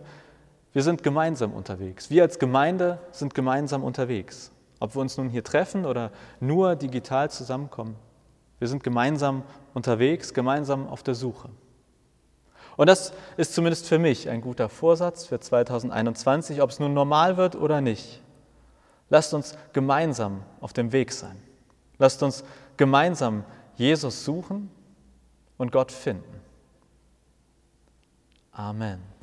wir 0.76 0.82
sind 0.82 1.02
gemeinsam 1.02 1.54
unterwegs. 1.54 2.10
Wir 2.10 2.22
als 2.22 2.38
Gemeinde 2.38 2.98
sind 3.10 3.32
gemeinsam 3.32 3.82
unterwegs. 3.82 4.50
Ob 4.78 4.94
wir 4.94 5.00
uns 5.00 5.16
nun 5.16 5.30
hier 5.30 5.42
treffen 5.42 5.86
oder 5.86 6.10
nur 6.38 6.76
digital 6.76 7.30
zusammenkommen. 7.30 7.96
Wir 8.58 8.68
sind 8.68 8.84
gemeinsam 8.84 9.42
unterwegs, 9.72 10.34
gemeinsam 10.34 10.86
auf 10.86 11.02
der 11.02 11.14
Suche. 11.14 11.48
Und 12.76 12.90
das 12.90 13.14
ist 13.38 13.54
zumindest 13.54 13.88
für 13.88 13.98
mich 13.98 14.28
ein 14.28 14.42
guter 14.42 14.68
Vorsatz 14.68 15.24
für 15.24 15.40
2021, 15.40 16.60
ob 16.60 16.68
es 16.68 16.78
nun 16.78 16.92
normal 16.92 17.38
wird 17.38 17.56
oder 17.56 17.80
nicht. 17.80 18.20
Lasst 19.08 19.32
uns 19.32 19.56
gemeinsam 19.72 20.42
auf 20.60 20.74
dem 20.74 20.92
Weg 20.92 21.10
sein. 21.10 21.42
Lasst 21.96 22.22
uns 22.22 22.44
gemeinsam 22.76 23.44
Jesus 23.76 24.26
suchen 24.26 24.70
und 25.56 25.72
Gott 25.72 25.90
finden. 25.90 26.42
Amen. 28.52 29.15